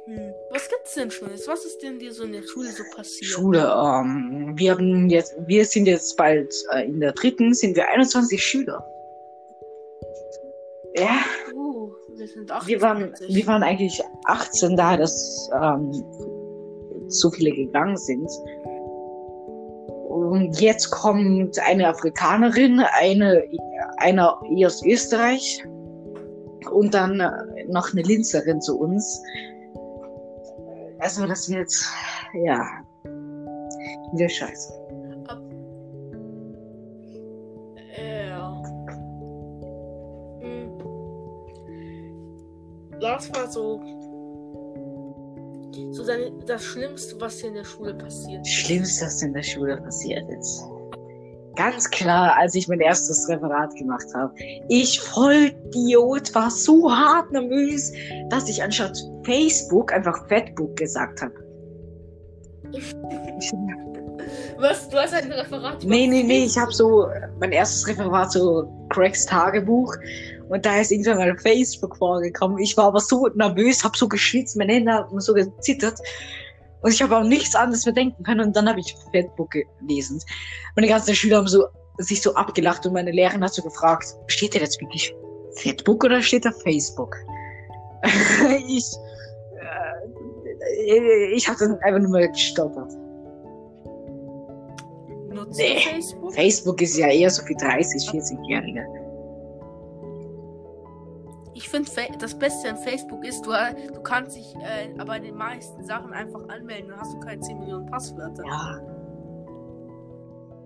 hm, 0.05 0.33
was 0.51 0.69
gibt's 0.69 0.93
denn 0.93 1.11
Schönes? 1.11 1.47
Was 1.47 1.65
ist 1.65 1.79
denn 1.79 1.99
dir 1.99 2.13
so 2.13 2.23
in 2.23 2.31
der 2.31 2.43
Schule 2.43 2.69
so 2.69 2.83
passiert? 2.95 3.31
Schule, 3.31 3.59
ähm, 3.59 4.53
wir 4.55 4.71
haben 4.71 5.09
jetzt, 5.09 5.35
wir 5.47 5.65
sind 5.65 5.85
jetzt 5.85 6.15
bald 6.15 6.53
äh, 6.71 6.85
in 6.85 6.99
der 6.99 7.11
dritten, 7.11 7.53
sind 7.53 7.75
wir 7.75 7.89
21 7.89 8.41
Schüler. 8.41 8.87
Ja, 10.97 11.19
Uh, 11.53 11.91
wir 12.15 12.27
sind 12.27 12.51
28. 12.51 12.67
wir 12.67 12.81
waren, 12.81 13.13
wir 13.27 13.47
waren 13.47 13.63
eigentlich 13.63 14.01
18 14.25 14.75
da, 14.75 14.97
dass 14.97 15.49
ähm, 15.53 15.91
so 17.07 17.29
viele 17.31 17.51
gegangen 17.51 17.97
sind. 17.97 18.29
Und 20.07 20.59
jetzt 20.59 20.89
kommt 20.91 21.59
eine 21.59 21.87
Afrikanerin, 21.87 22.81
eine, 22.99 23.43
einer 23.97 24.39
aus 24.65 24.83
Österreich 24.83 25.63
und 26.71 26.93
dann 26.93 27.19
äh, 27.19 27.31
noch 27.69 27.91
eine 27.93 28.01
Linzerin 28.01 28.61
zu 28.61 28.79
uns. 28.79 29.21
Also 30.99 31.27
das 31.27 31.49
wird, 31.49 31.71
ja, 32.43 32.65
wieder 34.13 34.29
scheiße. 34.29 34.86
Das 42.99 43.33
war 43.33 43.49
so. 43.49 43.81
So 45.91 46.05
deine, 46.05 46.31
das 46.45 46.63
Schlimmste, 46.63 47.19
was 47.21 47.37
dir 47.37 47.47
in 47.47 47.53
der 47.55 47.63
Schule 47.63 47.93
passiert. 47.93 48.41
Das 48.41 48.49
Schlimmste, 48.49 49.05
was 49.05 49.21
in 49.21 49.33
der 49.33 49.43
Schule 49.43 49.77
passiert 49.77 50.27
ist. 50.31 50.63
Ganz 51.55 51.89
klar, 51.89 52.35
als 52.37 52.53
ich 52.55 52.67
mein 52.67 52.79
erstes 52.79 53.27
Referat 53.29 53.75
gemacht 53.75 54.05
habe. 54.15 54.33
Ich 54.69 54.99
Vollidiot 54.99 56.33
war 56.35 56.51
so 56.51 56.91
hart 56.91 57.31
nervös, 57.31 57.91
dass 58.29 58.47
ich 58.47 58.61
anstatt 58.61 58.97
Facebook 59.23 59.91
einfach 59.91 60.27
Fatbook 60.27 60.75
gesagt 60.75 61.21
habe. 61.21 61.33
Was? 64.59 64.89
Du 64.89 64.97
hast 64.97 65.13
ein 65.13 65.31
Referat 65.31 65.83
Nee, 65.83 66.07
nee, 66.07 66.23
nee, 66.23 66.45
ich 66.45 66.57
habe 66.57 66.71
so 66.71 67.07
mein 67.39 67.51
erstes 67.51 67.87
Referat 67.87 68.31
so 68.31 68.67
Craigs 68.89 69.25
Tagebuch 69.25 69.95
und 70.49 70.65
da 70.65 70.79
ist 70.79 70.91
irgendwann 70.91 71.17
mal 71.17 71.37
Facebook 71.37 71.97
vorgekommen. 71.97 72.57
Ich 72.59 72.77
war 72.77 72.85
aber 72.85 72.99
so 72.99 73.27
nervös, 73.35 73.83
habe 73.83 73.97
so 73.97 74.07
geschwitzt, 74.07 74.55
meine 74.57 74.73
Hände 74.73 74.93
haben 74.93 75.19
so 75.19 75.33
gezittert 75.33 75.99
und 76.81 76.91
ich 76.91 77.01
habe 77.01 77.17
auch 77.17 77.23
nichts 77.23 77.55
anderes 77.55 77.85
mehr 77.85 77.93
denken 77.93 78.23
können 78.23 78.41
und 78.41 78.55
dann 78.55 78.69
habe 78.69 78.79
ich 78.79 78.95
Facebook 79.11 79.55
gelesen. 79.79 80.21
Meine 80.75 80.87
ganzen 80.87 81.15
Schüler 81.15 81.37
haben 81.37 81.47
so 81.47 81.65
sich 81.97 82.21
so 82.21 82.35
abgelacht 82.35 82.85
und 82.85 82.93
meine 82.93 83.11
Lehrerin 83.11 83.43
hat 83.43 83.53
so 83.53 83.63
gefragt, 83.63 84.05
steht 84.27 84.55
da 84.55 84.59
jetzt 84.59 84.79
wirklich 84.79 85.13
Facebook 85.55 86.03
oder 86.03 86.21
steht 86.21 86.45
da 86.45 86.51
Facebook? 86.63 87.15
ich 88.67 88.85
äh, 90.87 91.33
ich 91.33 91.47
habe 91.47 91.57
dann 91.59 91.79
einfach 91.79 91.99
nur 91.99 92.11
mal 92.11 92.27
gestottert. 92.29 92.91
Nutzt 95.33 95.57
Nee. 95.57 95.79
Facebook? 95.79 96.33
Facebook 96.33 96.81
ist 96.81 96.97
ja 96.97 97.07
eher 97.07 97.29
so 97.29 97.43
für 97.43 97.55
30, 97.55 98.09
40-Jährige. 98.09 98.85
Ich 101.57 101.69
finde, 101.69 101.89
das 102.19 102.37
Beste 102.37 102.69
an 102.69 102.77
Facebook 102.77 103.25
ist, 103.25 103.43
du, 103.43 103.51
du 103.91 103.99
kannst 104.03 104.35
dich 104.37 104.53
äh, 104.57 104.93
bei 105.03 105.17
den 105.17 105.35
meisten 105.35 105.83
Sachen 105.83 106.13
einfach 106.13 106.47
anmelden, 106.49 106.89
dann 106.91 106.99
hast 106.99 107.15
du 107.15 107.19
keine 107.19 107.41
10 107.41 107.57
Millionen 107.57 107.87
Passwörter. 107.87 108.43
Ja, 108.45 108.79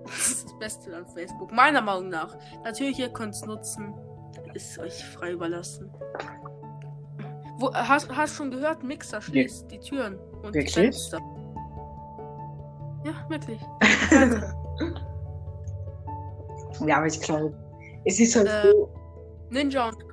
Das 0.04 0.28
ist 0.28 0.46
das 0.46 0.60
Beste 0.60 0.94
an 0.98 1.08
Facebook, 1.08 1.50
meiner 1.54 1.82
Meinung 1.82 2.10
nach. 2.10 2.36
Natürlich, 2.66 3.00
ihr 3.00 3.08
könnt 3.08 3.34
es 3.36 3.46
nutzen, 3.46 3.94
ist 4.54 4.78
euch 4.80 5.02
frei 5.06 5.32
überlassen. 5.32 5.90
Wo, 7.58 7.74
hast, 7.74 8.10
hast 8.14 8.36
schon 8.36 8.52
gehört, 8.52 8.84
Mixer 8.84 9.22
schließt 9.22 9.72
die 9.72 9.80
Türen 9.80 10.20
und 10.44 10.54
Wirklich? 10.54 10.74
die 10.74 10.82
Fenster. 10.82 11.20
Ja, 13.06 13.14
wirklich. 13.30 13.62
ja, 16.86 16.98
aber 16.98 17.06
ich 17.08 17.22
glaube, 17.22 17.54
es 18.04 18.20
ist 18.20 18.36
halt 18.36 18.48
Äh, 18.50 18.72
so. 18.72 18.90
Ninja 19.50 19.88
und 19.88 19.98
die 20.02 20.08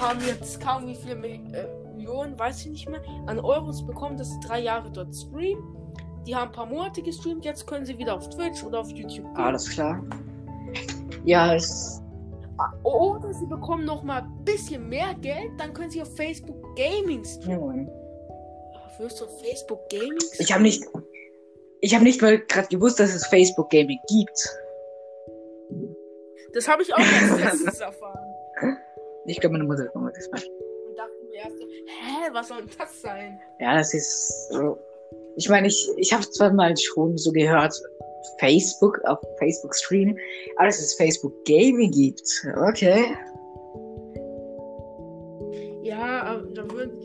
haben 0.00 0.20
jetzt 0.26 0.60
kaum 0.60 0.86
wie 0.86 0.94
viele 0.94 1.14
äh, 1.14 1.66
Millionen, 1.94 2.38
weiß 2.38 2.60
ich 2.60 2.70
nicht 2.70 2.88
mehr, 2.88 3.02
an 3.26 3.38
Euros 3.38 3.86
bekommen, 3.86 4.16
dass 4.16 4.30
sie 4.30 4.40
drei 4.40 4.60
Jahre 4.60 4.90
dort 4.90 5.14
streamen. 5.14 5.62
Die 6.26 6.34
haben 6.34 6.48
ein 6.48 6.52
paar 6.52 6.66
Monate 6.66 7.02
gestreamt, 7.02 7.44
jetzt 7.44 7.66
können 7.66 7.84
sie 7.84 7.98
wieder 7.98 8.14
auf 8.14 8.28
Twitch 8.30 8.62
oder 8.64 8.80
auf 8.80 8.90
YouTube 8.90 9.26
gehen. 9.26 9.36
Alles 9.36 9.68
klar. 9.70 10.02
Ja, 11.26 11.54
es. 11.54 12.02
Oder 12.82 13.32
sie 13.32 13.46
bekommen 13.46 13.86
noch 13.86 14.02
mal 14.02 14.20
ein 14.22 14.44
bisschen 14.44 14.90
mehr 14.90 15.14
Geld, 15.22 15.52
dann 15.58 15.72
können 15.72 15.88
sie 15.88 16.02
auf 16.02 16.14
Facebook 16.16 16.76
Gaming 16.76 17.24
streamen. 17.24 17.88
Wirst 18.98 19.20
du 19.20 19.24
auf 19.24 19.40
Facebook 19.40 19.88
Gaming 19.88 20.18
Ich 20.38 20.52
habe 20.52 20.62
nicht. 20.62 20.84
Ich 21.80 21.94
habe 21.94 22.04
nicht 22.04 22.20
mal 22.20 22.38
gerade 22.38 22.68
gewusst, 22.68 23.00
dass 23.00 23.14
es 23.14 23.26
Facebook 23.26 23.70
Gaming 23.70 23.98
gibt. 24.08 24.58
Das 26.52 26.68
habe 26.68 26.82
ich 26.82 26.94
auch 26.94 26.98
erst 26.98 27.40
letztens 27.40 27.80
erfahren. 27.80 28.23
Ich 29.26 29.40
glaube, 29.40 29.54
meine 29.54 29.64
Mutter 29.64 29.84
hat 29.84 29.94
mir 29.94 30.12
das 30.12 30.30
mal. 30.30 30.42
Und 30.88 30.98
dachte 30.98 31.12
mir 31.30 31.36
erst 31.36 31.58
so, 31.58 31.66
hä, 31.66 32.30
was 32.32 32.48
soll 32.48 32.64
das 32.78 33.02
sein? 33.02 33.40
Ja, 33.60 33.76
das 33.76 33.94
ist 33.94 34.50
so. 34.50 34.78
Ich 35.36 35.48
meine, 35.48 35.68
ich, 35.68 35.88
ich 35.96 36.12
habe 36.12 36.22
zwar 36.30 36.52
mal 36.52 36.76
schon 36.76 37.16
so 37.16 37.32
gehört, 37.32 37.74
Facebook, 38.38 39.00
auf 39.04 39.18
Facebook 39.38 39.74
Stream, 39.74 40.16
aber 40.56 40.66
dass 40.66 40.78
es 40.78 40.94
Facebook 40.94 41.32
Gaming 41.44 41.90
gibt. 41.90 42.28
Okay. 42.68 43.16
Ja, 45.82 46.22
aber 46.22 46.42
da 46.54 46.70
würden 46.70 46.98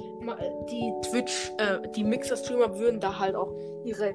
die 0.70 0.94
Twitch, 1.10 1.52
äh, 1.58 1.80
die 1.96 2.04
Mixer-Streamer 2.04 2.78
würden 2.78 3.00
da 3.00 3.18
halt 3.18 3.36
auch 3.36 3.52
ihre 3.84 4.10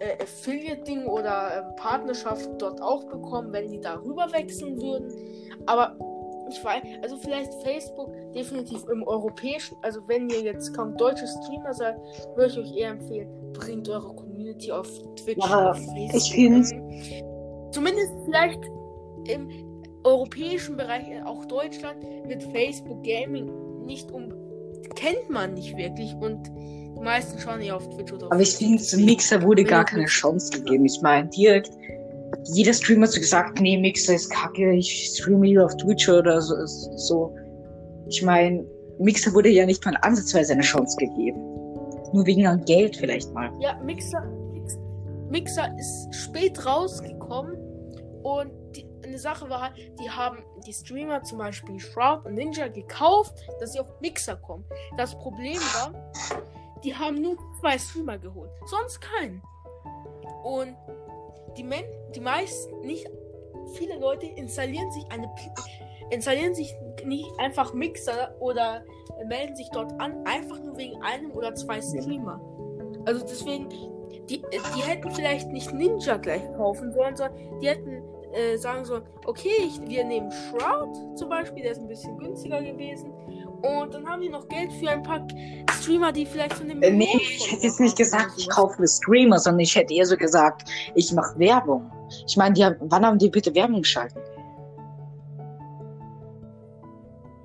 äh, 0.00 0.22
Affiliate-Ding 0.22 1.06
oder 1.06 1.56
äh, 1.56 1.80
Partnerschaft 1.80 2.50
dort 2.58 2.80
auch 2.82 3.04
bekommen, 3.04 3.52
wenn 3.52 3.68
die 3.68 3.80
darüber 3.80 4.30
wechseln 4.32 4.80
würden. 4.80 5.12
Aber 5.66 5.96
ich 6.50 6.62
weiß, 6.64 6.82
also 7.02 7.16
vielleicht 7.16 7.52
Facebook 7.62 8.10
definitiv 8.34 8.82
im 8.92 9.02
europäischen, 9.02 9.76
also 9.82 10.00
wenn 10.06 10.28
ihr 10.28 10.40
jetzt 10.42 10.74
kaum 10.76 10.96
deutsche 10.96 11.26
Streamer 11.26 11.72
seid, 11.74 11.96
würde 12.36 12.52
ich 12.52 12.58
euch 12.58 12.76
eher 12.76 12.90
empfehlen, 12.90 13.28
bringt 13.52 13.88
eure 13.88 14.14
Community 14.14 14.70
auf 14.72 14.88
Twitch. 15.16 15.38
Ja, 15.38 15.70
auf 15.70 15.76
Facebook. 15.78 16.14
ich 16.16 16.32
find's- 16.32 16.72
Zumindest 17.70 18.12
vielleicht 18.26 18.60
im 19.28 19.48
europäischen 20.04 20.76
Bereich, 20.76 21.08
äh, 21.08 21.22
auch 21.24 21.44
Deutschland, 21.46 22.04
mit 22.26 22.42
Facebook 22.42 23.02
Gaming 23.04 23.50
nicht 23.86 24.10
um 24.12 24.32
kennt 24.94 25.30
man 25.30 25.54
nicht 25.54 25.74
wirklich 25.76 26.14
und 26.20 26.38
die 26.48 27.00
meisten 27.00 27.38
schauen 27.38 27.60
eher 27.62 27.76
auf 27.76 27.88
Twitch 27.88 28.12
oder 28.12 28.26
auf 28.26 28.32
Aber 28.32 28.42
ich 28.42 28.54
finde, 28.56 28.82
zum 28.82 29.04
Mixer 29.04 29.40
wurde 29.42 29.64
gar 29.64 29.84
keine 29.84 30.04
Chance 30.04 30.50
gegeben. 30.52 30.84
Ich 30.84 31.00
meine, 31.00 31.28
direkt, 31.30 31.70
jeder 32.44 32.72
Streamer 32.72 33.06
hat 33.06 33.12
so 33.12 33.20
gesagt, 33.20 33.60
nee, 33.60 33.76
Mixer 33.76 34.14
ist 34.14 34.30
kacke, 34.30 34.72
ich 34.74 35.10
streame 35.14 35.46
lieber 35.46 35.64
auf 35.64 35.76
Twitch 35.76 36.08
oder 36.08 36.40
so. 36.40 36.54
so. 36.66 37.36
Ich 38.08 38.22
meine, 38.22 38.64
Mixer 38.98 39.32
wurde 39.32 39.48
ja 39.48 39.64
nicht 39.66 39.84
mal 39.84 39.96
ansatzweise 40.02 40.52
eine 40.52 40.62
Chance 40.62 40.96
gegeben. 40.98 41.38
Nur 42.12 42.26
wegen 42.26 42.46
an 42.46 42.64
Geld 42.64 42.96
vielleicht 42.96 43.32
mal. 43.32 43.50
Ja, 43.60 43.80
Mixer, 43.84 44.22
Mix, 44.52 44.78
Mixer 45.30 45.74
ist 45.78 46.14
spät 46.14 46.64
rausgekommen 46.66 47.56
und 48.22 48.50
die, 48.76 48.86
eine 49.04 49.18
Sache 49.18 49.48
war 49.48 49.62
halt, 49.62 49.74
die 50.00 50.10
haben 50.10 50.38
die 50.66 50.72
Streamer 50.72 51.22
zum 51.22 51.38
Beispiel 51.38 51.78
Shroud 51.78 52.26
und 52.26 52.34
Ninja 52.34 52.68
gekauft, 52.68 53.34
dass 53.60 53.72
sie 53.72 53.80
auf 53.80 53.88
Mixer 54.00 54.36
kommen. 54.36 54.64
Das 54.96 55.14
Problem 55.18 55.58
war, 55.74 56.12
die 56.84 56.94
haben 56.94 57.20
nur 57.20 57.36
zwei 57.60 57.78
Streamer 57.78 58.18
geholt, 58.18 58.50
sonst 58.66 59.00
keinen. 59.00 59.42
Und 60.44 60.76
die, 61.56 61.64
Men 61.64 61.84
die 62.14 62.20
meisten, 62.20 62.80
nicht 62.80 63.08
viele 63.74 63.98
Leute 63.98 64.26
installieren 64.26 64.90
sich 64.92 65.04
eine 65.10 65.30
installieren 66.10 66.54
sich 66.54 66.74
nicht 67.04 67.30
einfach 67.38 67.72
Mixer 67.72 68.34
oder 68.38 68.84
melden 69.26 69.56
sich 69.56 69.68
dort 69.70 69.92
an, 69.98 70.24
einfach 70.26 70.62
nur 70.62 70.76
wegen 70.76 71.00
einem 71.02 71.30
oder 71.32 71.54
zwei 71.54 71.80
Streamer. 71.80 72.40
Also 73.06 73.24
deswegen, 73.24 73.68
die, 74.28 74.42
die 74.42 74.82
hätten 74.82 75.10
vielleicht 75.10 75.48
nicht 75.48 75.72
Ninja 75.72 76.18
gleich 76.18 76.42
kaufen 76.54 76.92
sollen, 76.92 77.16
sondern 77.16 77.60
die 77.60 77.68
hätten 77.68 78.02
äh, 78.32 78.56
sagen 78.56 78.84
sollen, 78.84 79.04
okay, 79.26 79.50
ich, 79.58 79.80
wir 79.88 80.04
nehmen 80.04 80.30
Shroud 80.30 81.18
zum 81.18 81.28
Beispiel, 81.28 81.62
der 81.62 81.72
ist 81.72 81.80
ein 81.80 81.88
bisschen 81.88 82.16
günstiger 82.18 82.62
gewesen. 82.62 83.12
Und 83.62 83.94
dann 83.94 84.06
haben 84.08 84.20
die 84.20 84.28
noch 84.28 84.48
Geld 84.48 84.72
für 84.72 84.90
ein 84.90 85.02
paar 85.02 85.26
Streamer, 85.80 86.10
die 86.12 86.26
vielleicht 86.26 86.54
von 86.54 86.68
dem. 86.68 86.82
Äh, 86.82 86.90
nee, 86.90 87.08
ich 87.16 87.52
hätte 87.52 87.62
jetzt 87.66 87.80
nicht 87.80 87.96
gesagt, 87.96 88.32
ich 88.36 88.48
kaufe 88.48 88.80
mir 88.80 88.88
Streamer, 88.88 89.38
sondern 89.38 89.60
ich 89.60 89.74
hätte 89.76 89.94
eher 89.94 90.06
so 90.06 90.16
gesagt, 90.16 90.68
ich 90.94 91.12
mache 91.12 91.38
Werbung. 91.38 91.90
Ich 92.26 92.36
meine, 92.36 92.54
die 92.54 92.64
haben, 92.64 92.76
wann 92.80 93.06
haben 93.06 93.18
die 93.18 93.30
bitte 93.30 93.54
Werbung 93.54 93.82
geschaltet? 93.82 94.22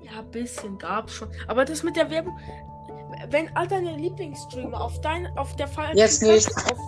Ja, 0.02 0.18
ein 0.20 0.30
bisschen 0.30 0.76
gab's 0.78 1.12
schon. 1.12 1.28
Aber 1.46 1.64
das 1.64 1.82
mit 1.84 1.94
der 1.96 2.10
Werbung, 2.10 2.36
wenn 3.30 3.48
all 3.56 3.66
deine 3.68 3.96
Lieblingsstreamer 3.96 4.80
auf 4.80 5.00
dein, 5.00 5.26
auf 5.38 5.54
der 5.56 5.68
falschen 5.68 5.96
Jetzt 5.98 6.22
nicht. 6.22 6.48
auf 6.48 6.78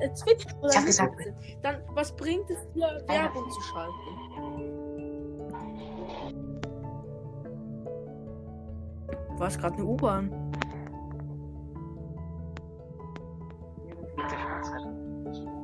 äh, 0.00 0.08
Twitch 0.10 0.46
oder 0.60 0.70
Ich 0.70 0.76
hab 0.76 0.86
gesagt- 0.86 1.22
sind, 1.22 1.36
dann 1.62 1.76
was 1.94 2.12
bringt 2.16 2.50
es 2.50 2.58
dir, 2.74 3.02
Werbung 3.06 3.48
zu 3.50 3.60
schalten? 3.60 4.81
War 9.42 9.48
es 9.48 9.58
gerade 9.58 9.74
eine 9.74 9.84
U-Bahn? 9.84 10.30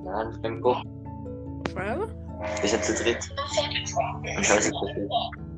Nein, 0.02 0.61
Koch. 0.61 0.82
Schreibe? 1.70 2.08
Wir 2.61 2.68
sind 2.68 2.82
zu 2.82 2.92
dritt. 3.04 3.30
Und 3.30 3.38
an. 4.00 4.20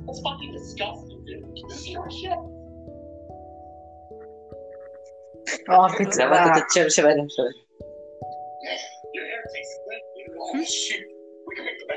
That's 0.06 0.20
fucking 0.20 0.52
disgusting, 0.52 1.24
dude. 1.24 1.46
Oh, 5.70 5.88
bitte. 5.96 6.20
Ja, 6.20 6.30
warte, 6.30 6.62
schau, 6.74 6.90
schau 6.90 7.04
weiter, 7.04 7.26
schau 7.34 7.44
weiter. 7.44 7.58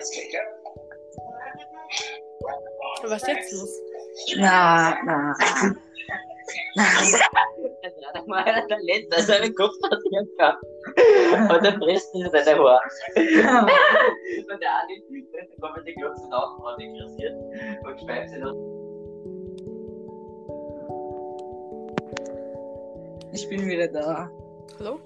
Cake 0.09 0.37
ever. 0.37 0.53
Was 3.09 3.23
ist 3.23 3.27
jetzt 3.27 3.51
los? 3.51 3.92
Na, 4.37 4.97
na. 5.05 5.35
na. 6.75 6.85
Der 8.13 8.23
mal 8.27 8.43
der 8.69 8.79
Letzte, 8.81 9.21
seinen 9.23 9.55
Kopf 9.55 9.73
passieren 9.81 10.27
kann. 10.37 10.55
Und 11.49 11.65
dann 11.65 11.81
frisst 11.81 12.13
er 12.15 12.29
seine 12.29 12.59
Haare. 12.59 12.81
Und 13.15 13.25
der 14.61 14.71
eine 14.79 15.23
der 15.33 15.47
kommt 15.59 15.77
mit 15.77 15.87
den 15.87 15.95
Klopfen 15.95 16.33
auf 16.33 16.59
und 16.59 16.81
interessiert 16.81 17.33
und 17.83 17.99
schreibt 18.01 18.29
sie 18.29 18.39
noch. 18.39 18.55
Ich 23.33 23.49
bin 23.49 23.65
wieder 23.67 23.87
da. 23.87 24.29
Hallo? 24.79 24.99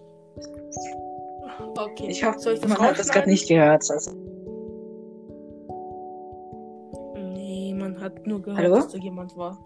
Okay. 1.77 2.07
Ich 2.09 2.23
hoffe, 2.23 2.59
man 2.67 2.77
hat 2.79 2.99
das 2.99 3.09
gerade 3.09 3.29
nicht 3.29 3.47
gehört. 3.47 3.89
Also, 3.89 4.11
man 7.94 8.01
hat 8.01 8.25
nur 8.27 8.41
gehört, 8.41 8.60
Hallo? 8.60 8.75
dass 8.75 8.89
da 8.89 8.98
jemand 8.98 9.36
war. 9.38 9.58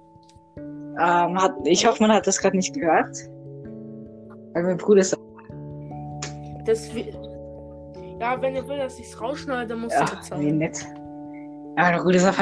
ähm, 0.57 1.41
hat, 1.41 1.53
ich 1.65 1.85
hoffe, 1.85 2.03
man 2.03 2.11
hat 2.11 2.27
das 2.27 2.39
gerade 2.39 2.55
nicht 2.55 2.73
gehört. 2.73 3.17
Weil 4.53 4.63
mein 4.63 4.77
Bruder 4.77 5.01
ist. 5.01 5.17
Das 6.65 6.89
ja, 8.19 8.39
wenn 8.39 8.55
er 8.55 8.67
will, 8.67 8.77
dass 8.77 8.99
ich 8.99 9.07
es 9.07 9.19
rausschneide, 9.19 9.69
dann 9.69 9.81
muss 9.81 9.93
Ach, 9.97 10.11
wie 10.11 10.15
bezahlen. 10.17 10.57
nett. 10.59 10.85
Ja, 11.77 11.97
Bruder 12.01 12.17
ist 12.17 12.27
auf 12.27 12.37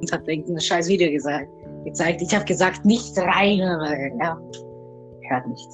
und 0.00 0.12
hat 0.12 0.26
irgendein 0.26 0.60
scheiß 0.60 0.88
Video 0.88 1.10
gesagt. 1.10 1.48
gezeigt. 1.84 2.22
Ich 2.22 2.34
habe 2.34 2.44
gesagt, 2.44 2.84
nicht 2.84 3.18
rein, 3.18 3.60
aber 3.62 3.96
ja. 4.22 4.40
Hört 5.28 5.46
nicht. 5.48 5.68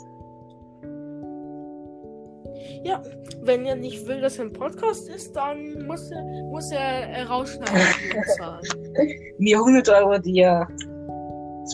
Ja, 2.83 3.03
wenn 3.42 3.64
er 3.66 3.77
nicht 3.77 4.07
will, 4.07 4.20
dass 4.20 4.38
er 4.38 4.46
ein 4.46 4.53
Podcast 4.53 5.09
ist, 5.09 5.35
dann 5.37 5.87
muss 5.87 6.11
er, 6.11 6.22
muss 6.50 6.70
er 6.70 7.09
äh, 7.09 7.22
rausschneiden 7.22 7.74
und. 8.16 9.38
Mir 9.38 9.59
100 9.59 9.88
Euro, 9.90 10.18
dir 10.18 10.66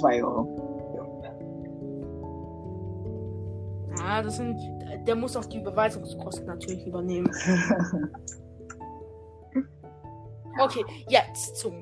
2 0.01 0.25
Euro. 0.25 0.57
Ja, 3.99 4.23
das 4.23 4.37
sind, 4.37 4.59
der 5.07 5.15
muss 5.15 5.37
auch 5.37 5.45
die 5.45 5.59
Überweisungskosten 5.59 6.47
natürlich 6.47 6.87
übernehmen. 6.87 7.31
Okay, 10.63 10.85
jetzt 11.09 11.57
zum. 11.57 11.75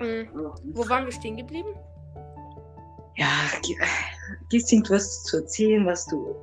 Mm, 0.00 0.24
wo 0.72 0.88
waren 0.88 1.04
wir 1.04 1.12
stehen 1.12 1.36
geblieben? 1.36 1.68
Ja, 3.16 3.26
gi- 3.62 3.76
gibt's 4.48 4.72
irgendwas 4.72 5.24
zu 5.24 5.38
erzählen, 5.38 5.84
was 5.84 6.06
du. 6.06 6.34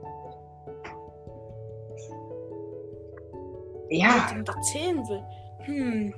Ja, 3.89 4.27
unbedingt 4.29 4.49
erzählen 4.49 5.07
will. 5.07 5.23
Hm. 5.59 6.13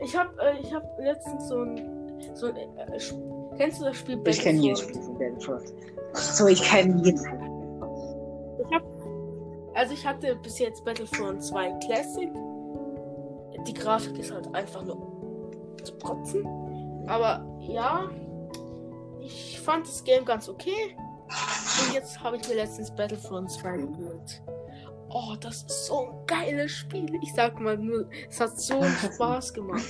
Ich 0.00 0.16
habe 0.16 0.30
äh, 0.40 0.58
ich 0.60 0.72
hab 0.72 0.82
letztens 0.98 1.48
so 1.48 1.62
ein. 1.62 2.20
So 2.34 2.46
ein 2.46 2.56
äh, 2.56 2.96
Sp- 3.00 3.20
kennst 3.56 3.80
du 3.80 3.84
das 3.86 3.96
Spiel 3.96 4.20
ich 4.26 4.40
kenne 4.40 4.58
jedes? 4.60 4.80
Spiel 4.80 5.02
von 5.02 5.18
Battlefront. 5.18 5.72
So, 6.14 6.46
ich 6.46 6.62
kenne 6.62 7.00
jedes. 7.04 7.22
Ich 7.24 8.74
hab, 8.74 8.82
also 9.74 9.94
ich 9.94 10.06
hatte 10.06 10.36
bis 10.36 10.58
jetzt 10.58 10.84
Battlefront 10.84 11.42
2 11.42 11.72
Classic. 11.84 12.30
Die 13.66 13.74
Grafik 13.74 14.18
ist 14.18 14.32
halt 14.32 14.52
einfach 14.54 14.82
nur 14.84 14.96
zu 15.82 15.94
kotzen. 15.98 16.46
Aber 17.06 17.44
ja, 17.60 18.08
ich 19.20 19.60
fand 19.60 19.86
das 19.86 20.02
Game 20.04 20.24
ganz 20.24 20.48
okay. 20.48 20.96
Und 21.28 21.94
jetzt 21.94 22.22
habe 22.22 22.36
ich 22.36 22.48
mir 22.48 22.54
letztens 22.56 22.90
Battlefront 22.94 23.50
2 23.50 23.76
geholt. 23.78 24.42
Oh, 25.14 25.34
das 25.40 25.62
ist 25.64 25.86
so 25.86 26.06
ein 26.06 26.26
geiles 26.26 26.70
Spiel. 26.70 27.06
Ich 27.22 27.34
sag 27.34 27.60
mal 27.60 27.76
nur, 27.76 28.08
es 28.28 28.40
hat 28.40 28.58
so 28.58 28.82
Spaß 29.14 29.52
gemacht. 29.52 29.84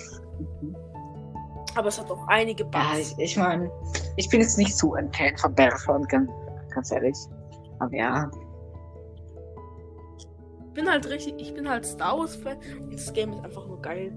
Aber 1.75 1.89
es 1.89 1.99
hat 2.01 2.11
auch 2.11 2.27
einige 2.29 2.65
Ja, 2.65 2.71
Bugs. 2.95 3.15
ich, 3.17 3.19
ich 3.19 3.37
meine, 3.37 3.71
ich 4.17 4.29
bin 4.29 4.41
jetzt 4.41 4.59
nicht 4.59 4.77
so 4.77 4.95
ein 4.95 5.13
Fan 5.13 5.37
von 5.39 5.55
Battlefront, 5.55 6.09
ganz, 6.09 6.31
ganz 6.75 6.91
ehrlich. 6.93 7.17
Aber 7.79 7.95
ja, 7.95 8.31
Ich 10.19 10.75
bin 10.75 10.89
halt 10.91 11.07
richtig, 11.09 11.35
ich 11.39 11.55
bin 11.55 11.69
halt 11.69 11.85
Star 11.85 12.19
Wars 12.19 12.37
Fan 12.37 12.57
und 12.81 12.93
das 12.95 13.13
Game 13.13 13.33
ist 13.33 13.45
einfach 13.45 13.67
nur 13.67 13.81
geil. 13.81 14.13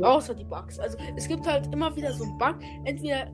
Außer 0.00 0.32
die 0.34 0.44
Bugs. 0.44 0.78
Also 0.78 0.96
es 1.16 1.26
gibt 1.26 1.46
halt 1.46 1.72
immer 1.72 1.94
wieder 1.96 2.12
so 2.12 2.22
einen 2.24 2.38
Bug. 2.38 2.54
Entweder 2.84 3.26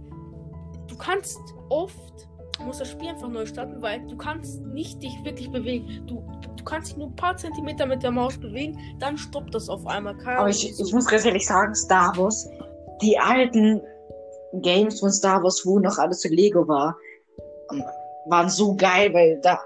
du 0.86 0.96
kannst 0.96 1.38
oft 1.68 2.28
muss 2.60 2.78
das 2.78 2.90
Spiel 2.90 3.08
einfach 3.08 3.28
neu 3.28 3.46
starten, 3.46 3.80
weil 3.82 4.06
du 4.06 4.16
kannst 4.16 4.62
nicht 4.62 5.02
dich 5.02 5.12
wirklich 5.24 5.50
bewegen. 5.50 6.04
Du, 6.06 6.24
du 6.56 6.64
kannst 6.64 6.90
dich 6.90 6.96
nur 6.96 7.08
ein 7.08 7.16
paar 7.16 7.36
Zentimeter 7.36 7.86
mit 7.86 8.02
der 8.02 8.10
Maus 8.10 8.38
bewegen, 8.38 8.78
dann 8.98 9.16
stoppt 9.16 9.54
das 9.54 9.68
auf 9.68 9.86
einmal. 9.86 10.16
Keine 10.16 10.38
aber 10.38 10.48
ich, 10.48 10.78
ich 10.78 10.92
muss 10.92 11.06
ganz 11.06 11.24
ehrlich 11.24 11.46
sagen, 11.46 11.74
Star 11.74 12.16
Wars, 12.16 12.48
die 13.02 13.18
alten 13.18 13.82
Games 14.62 15.00
von 15.00 15.10
Star 15.10 15.42
Wars, 15.42 15.62
wo 15.64 15.78
noch 15.78 15.98
alles 15.98 16.22
so 16.22 16.28
Lego 16.28 16.66
war, 16.68 16.96
ähm, 17.72 17.82
waren 18.26 18.48
so 18.48 18.74
geil, 18.74 19.12
weil 19.12 19.40
da, 19.42 19.58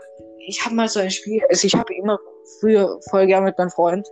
ich 0.46 0.64
habe 0.64 0.74
mal 0.74 0.88
so 0.88 1.01
ein 1.01 1.11
Spiel, 1.11 1.42
also 1.51 1.66
ich 1.66 1.74
habe 1.74 1.94
immer 1.94 2.18
früher 2.61 2.98
voll 3.11 3.27
gerne 3.27 3.46
mit 3.46 3.59
meinem 3.59 3.70
Freund, 3.70 4.07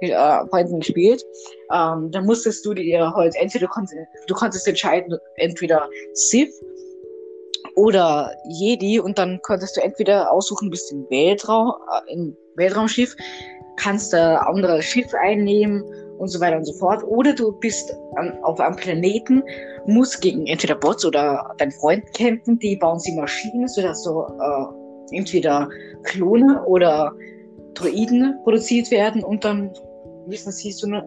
äh, 0.00 0.46
Freunden 0.48 0.80
gespielt. 0.80 1.24
Ähm, 1.72 2.10
da 2.10 2.20
musstest 2.20 2.64
du 2.64 2.74
dir 2.74 3.12
halt, 3.14 3.34
entweder 3.36 3.68
konntest, 3.68 3.96
du 4.26 4.34
konntest 4.34 4.66
entscheiden, 4.66 5.18
entweder 5.36 5.88
Sith 6.14 6.52
oder 7.76 8.32
Jedi 8.48 9.00
und 9.00 9.18
dann 9.18 9.40
konntest 9.42 9.76
du 9.76 9.82
entweder 9.82 10.30
aussuchen, 10.30 10.70
bist 10.70 10.92
im 10.92 11.08
Weltraum, 11.10 11.72
äh, 12.08 12.12
im 12.12 12.36
Weltraumschiff, 12.56 13.16
kannst 13.76 14.12
da 14.12 14.36
andere 14.36 14.82
Schiffe 14.82 15.18
einnehmen 15.18 15.82
und 16.18 16.28
so 16.28 16.40
weiter 16.40 16.56
und 16.56 16.64
so 16.64 16.72
fort. 16.74 17.02
Oder 17.04 17.34
du 17.34 17.52
bist 17.52 17.96
an, 18.16 18.38
auf 18.42 18.60
einem 18.60 18.76
Planeten, 18.76 19.42
musst 19.86 20.20
gegen 20.20 20.46
entweder 20.46 20.74
Bots 20.74 21.04
oder 21.04 21.54
deinen 21.58 21.72
Freund 21.72 22.04
kämpfen, 22.14 22.58
die 22.58 22.76
bauen 22.76 22.98
sie 22.98 23.12
Maschinen, 23.16 23.66
sodass 23.68 24.02
so 24.02 24.26
äh, 24.26 25.16
entweder 25.16 25.68
Klone 26.04 26.64
oder 26.64 27.12
Droiden 27.74 28.38
produziert 28.44 28.90
werden 28.90 29.24
und 29.24 29.44
dann 29.44 29.72
müssen 30.26 30.52
sie 30.52 30.72
so 30.72 30.86
eine 30.86 31.04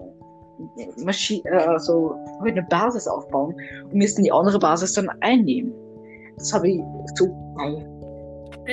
Maschine, 0.98 1.50
äh, 1.50 1.80
so 1.80 2.16
eine 2.44 2.64
Basis 2.64 3.08
aufbauen 3.08 3.56
und 3.84 3.94
müssen 3.94 4.24
die 4.24 4.32
andere 4.32 4.60
Basis 4.60 4.94
dann 4.94 5.10
einnehmen. 5.22 5.74
Das 6.38 6.54
habe 6.54 6.70
ich 6.70 6.82
so 7.16 7.28
geil. 7.58 7.88